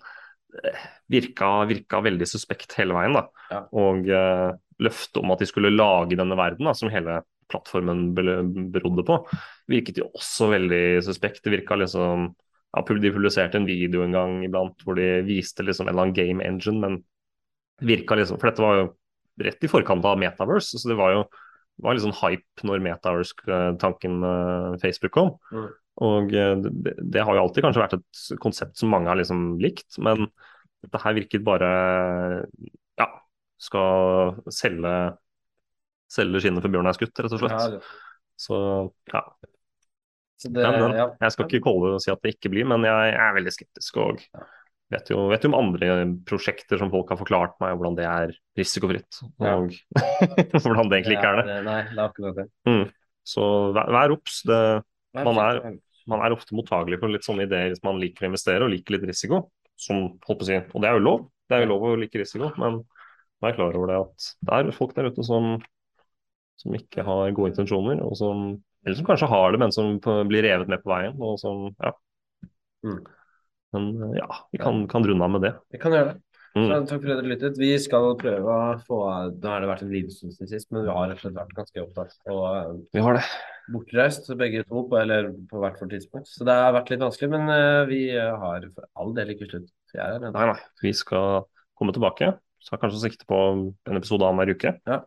eh, 0.59 0.87
virka, 1.13 1.53
virka 1.71 2.03
veldig 2.03 2.29
suspekt 2.31 2.75
hele 2.81 2.97
veien, 2.99 3.15
da. 3.15 3.27
Ja. 3.53 3.63
Og 3.79 4.11
uh, 4.11 4.51
løftet 4.83 5.23
om 5.23 5.35
at 5.35 5.43
de 5.43 5.49
skulle 5.49 5.75
lage 5.75 6.19
denne 6.19 6.39
verden, 6.39 6.67
da, 6.67 6.75
som 6.77 6.91
hele 6.93 7.21
plattformen 7.47 8.09
berodde 8.75 9.05
på, 9.07 9.21
virket 9.71 10.01
jo 10.03 10.09
også 10.19 10.51
veldig 10.51 10.85
suspekt. 11.07 11.45
Det 11.45 11.53
virka 11.55 11.79
liksom 11.79 12.33
ja, 12.75 12.83
De 12.83 13.13
publiserte 13.15 13.61
en 13.61 13.69
video 13.69 14.03
en 14.03 14.17
gang 14.17 14.41
iblant 14.45 14.83
hvor 14.83 14.99
de 14.99 15.23
viste 15.29 15.63
liksom 15.63 15.87
en 15.87 15.95
eller 15.95 16.09
annen 16.09 16.17
game 16.17 16.43
engine, 16.43 16.81
men 16.83 16.99
det 16.99 17.07
virka 17.85 18.17
liksom 18.17 18.39
For 18.41 18.51
dette 18.51 18.65
var 18.65 18.79
jo 18.79 18.87
rett 19.45 19.67
i 19.67 19.69
forkant 19.69 20.07
av 20.09 20.21
Metaverse, 20.21 20.79
så 20.81 20.89
det 20.89 20.97
var 20.99 21.13
jo 21.13 21.27
det 21.77 21.85
var 21.85 21.97
litt 21.97 22.07
sånn 22.07 22.21
hype 22.23 22.65
når 22.65 22.81
Metaverse-tanken 22.87 24.23
Facebook 24.81 25.13
kom. 25.13 25.35
Mm. 25.53 25.67
Og 26.07 26.33
eh, 26.37 26.55
det, 26.65 26.95
det 27.01 27.25
har 27.25 27.37
jo 27.37 27.43
alltid 27.45 27.65
kanskje 27.67 27.83
vært 27.83 27.99
et 27.99 28.23
konsept 28.41 28.81
som 28.81 28.93
mange 28.93 29.09
har 29.11 29.19
liksom 29.21 29.59
likt, 29.61 29.89
men 30.01 30.29
dette 30.85 31.01
her 31.03 31.17
virket 31.17 31.45
bare 31.45 31.69
Ja, 33.01 33.09
skal 33.61 34.37
selge 34.53 34.97
selge 36.13 36.43
skinnet 36.43 36.63
for 36.63 36.73
bjørnen 36.73 36.93
er 36.93 36.97
skutt, 36.97 37.17
rett 37.19 37.35
og 37.35 37.43
slett. 37.43 37.57
Ja, 37.57 37.81
Så 38.39 38.59
ja. 39.13 39.23
så 40.39 40.51
det, 40.53 40.63
Den, 40.63 40.77
men, 40.85 40.99
ja. 41.01 41.09
Jeg 41.25 41.35
skal 41.35 41.49
ikke 41.49 41.65
kåle 41.65 41.91
det 41.91 41.99
og 41.99 42.05
si 42.05 42.13
at 42.13 42.23
det 42.23 42.37
ikke 42.37 42.53
blir, 42.53 42.69
men 42.69 42.85
jeg 42.87 43.17
er 43.17 43.35
veldig 43.39 43.55
skeptisk. 43.55 43.99
Og 44.05 44.23
vet 44.93 45.11
jo, 45.11 45.25
vet 45.33 45.45
jo 45.45 45.51
om 45.51 45.59
andre 45.59 45.97
prosjekter 46.29 46.79
som 46.81 46.93
folk 46.93 47.11
har 47.13 47.19
forklart 47.21 47.57
meg, 47.63 47.75
hvordan 47.77 47.97
det 47.99 48.07
er 48.11 48.37
risikofritt. 48.59 49.23
Ja. 49.43 49.57
Og 49.57 49.75
hvordan 50.63 50.93
det 50.93 51.01
egentlig 51.01 51.19
ikke 51.19 51.33
er 51.33 51.41
det. 51.43 51.59
Nei, 51.67 51.81
det 51.91 51.99
er 51.99 52.07
akkurat 52.07 52.39
det. 52.39 52.47
Så 53.27 53.49
vær, 53.75 53.91
vær 53.97 54.15
obs. 54.15 54.45
Man 55.17 55.81
man 56.11 56.23
er 56.23 56.35
ofte 56.35 56.55
mottagelig 56.57 57.01
for 57.03 57.13
litt 57.13 57.27
sånne 57.27 57.47
ideer 57.49 57.73
hvis 57.73 57.83
man 57.87 57.99
liker 58.01 58.27
å 58.27 58.31
investere 58.31 58.67
og 58.67 58.73
liker 58.73 58.97
litt 58.97 59.09
risiko. 59.11 59.47
Som, 59.77 60.17
holdt 60.25 60.41
på 60.41 60.47
å 60.47 60.49
si, 60.49 60.57
og 60.57 60.83
det 60.83 60.89
er 60.89 60.97
jo 60.97 61.05
lov. 61.05 61.25
Det 61.47 61.57
er 61.57 61.65
jo 61.65 61.73
lov 61.75 61.83
å 61.85 61.97
like 62.01 62.21
risiko, 62.21 62.49
men 62.61 62.79
vær 63.45 63.57
klar 63.59 63.77
over 63.77 63.91
det 63.91 63.99
at 64.01 64.29
det 64.49 64.57
er 64.57 64.71
folk 64.75 64.95
der 64.97 65.11
ute 65.11 65.25
som, 65.27 65.59
som 66.63 66.79
ikke 66.79 67.05
har 67.05 67.35
gode 67.37 67.53
intensjoner, 67.53 68.01
og 68.07 68.17
som, 68.19 68.47
eller 68.87 68.97
som 68.97 69.09
kanskje 69.09 69.29
har 69.31 69.53
det, 69.53 69.61
men 69.61 69.75
som 69.75 69.99
blir 70.31 70.47
revet 70.47 70.73
med 70.73 70.81
på 70.85 70.95
veien. 70.95 71.19
og 71.21 71.37
som, 71.43 71.69
ja. 71.83 71.93
Mm. 72.87 73.03
Men 73.75 74.15
ja, 74.17 74.29
vi 74.53 74.61
kan, 74.63 74.85
kan 74.89 75.05
runde 75.05 75.25
av 75.27 75.33
med 75.35 75.43
det. 75.43 75.53
Vi 75.75 75.81
kan 75.83 75.95
gjøre 75.95 76.13
det. 76.13 76.21
Mm. 76.57 76.71
Så, 76.71 76.77
takk 76.89 77.03
for 77.03 77.13
at 77.13 77.19
dere 77.19 77.29
lyttet. 77.29 77.59
Vi 77.61 77.73
skal 77.83 78.07
prøve 78.17 78.53
å 78.55 78.77
få 78.87 78.99
Nå 79.35 79.51
har 79.51 79.61
det 79.61 79.69
vært 79.69 79.83
en 79.85 79.91
liten 79.93 80.15
stund 80.15 80.33
siden 80.33 80.49
sist, 80.55 80.71
men 80.73 80.87
vi 80.87 80.95
har 80.95 81.11
rett 81.11 81.19
og 81.19 81.27
slett 81.27 81.37
vært 81.37 81.59
ganske 81.59 81.83
opptatt 81.83 82.15
og 82.33 82.45
eh, 82.47 82.71
Vi 82.97 83.03
har 83.05 83.19
det. 83.19 83.25
bortreist 83.75 84.31
begge 84.41 84.63
to, 84.65 84.87
på, 84.89 84.97
eller 85.03 85.29
på 85.51 85.61
hvert 85.61 85.83
vårt 85.83 85.93
tidspunkt. 85.93 86.31
Så 86.33 86.47
det 86.49 86.57
har 86.57 86.73
vært 86.79 86.95
litt 86.95 87.03
vanskelig, 87.05 87.29
men 87.35 87.51
uh, 87.53 87.83
vi 87.91 88.01
eh, 88.15 88.33
har 88.41 88.65
for 88.71 88.89
all 88.97 89.13
del 89.19 89.35
ikke 89.35 89.51
slutt. 89.51 89.69
Nei, 89.97 90.31
nei. 90.33 90.57
Vi 90.85 90.95
skal 90.97 91.45
komme 91.77 91.93
tilbake. 91.97 92.33
Så 92.65 92.75
har 92.75 92.81
kanskje 92.83 93.05
sikte 93.05 93.29
på 93.29 93.37
en 93.53 93.99
episode 94.01 94.25
annenhver 94.25 94.57
uke. 94.57 94.73
Ja. 94.89 95.03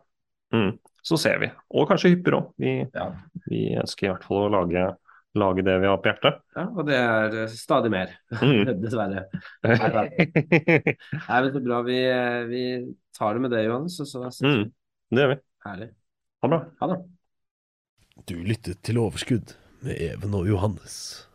Mm. 0.54 0.76
Så 1.06 1.18
ser 1.20 1.42
vi. 1.42 1.50
Og 1.74 1.90
kanskje 1.90 2.14
hyppigere 2.14 2.44
òg. 2.44 2.52
Vi, 2.62 2.76
Ja. 2.94 3.10
vi 3.50 3.64
ønsker 3.80 4.06
i 4.06 4.12
hvert 4.12 4.24
fall 4.26 4.46
å 4.46 4.52
lage, 4.54 4.86
lage 5.38 5.62
det 5.62 5.76
vi 5.82 5.86
har 5.86 5.98
på 6.02 6.10
hjertet. 6.10 6.40
ja, 6.56 6.64
og 6.74 6.86
det 6.88 6.96
er 6.98 7.36
eh, 7.44 7.52
stadig 7.54 7.90
mer, 7.94 8.16
Mm. 8.42 8.72
dessverre. 8.82 9.26
Nei, 9.64 11.38
men 11.42 11.52
så 11.54 11.62
bra. 11.62 11.80
Vi, 11.86 11.98
eh, 12.10 12.42
vi 12.50 12.62
tar 13.16 13.34
det 13.34 13.40
med 13.44 13.50
det, 13.54 13.64
Johannes. 13.68 14.00
Og 14.02 14.08
så 14.10 14.26
mm. 14.46 14.64
Det 15.10 15.22
gjør 15.24 15.32
vi. 15.34 15.40
Herlig. 15.66 15.90
Ha 16.42 16.48
det 16.48 16.54
bra. 16.56 16.60
Ha 16.80 16.90
det. 16.94 17.00
Du 18.28 18.36
lyttet 18.44 18.82
til 18.86 18.98
Overskudd 19.00 19.54
med 19.86 19.96
Even 20.10 20.34
og 20.36 20.48
Johannes. 20.48 21.26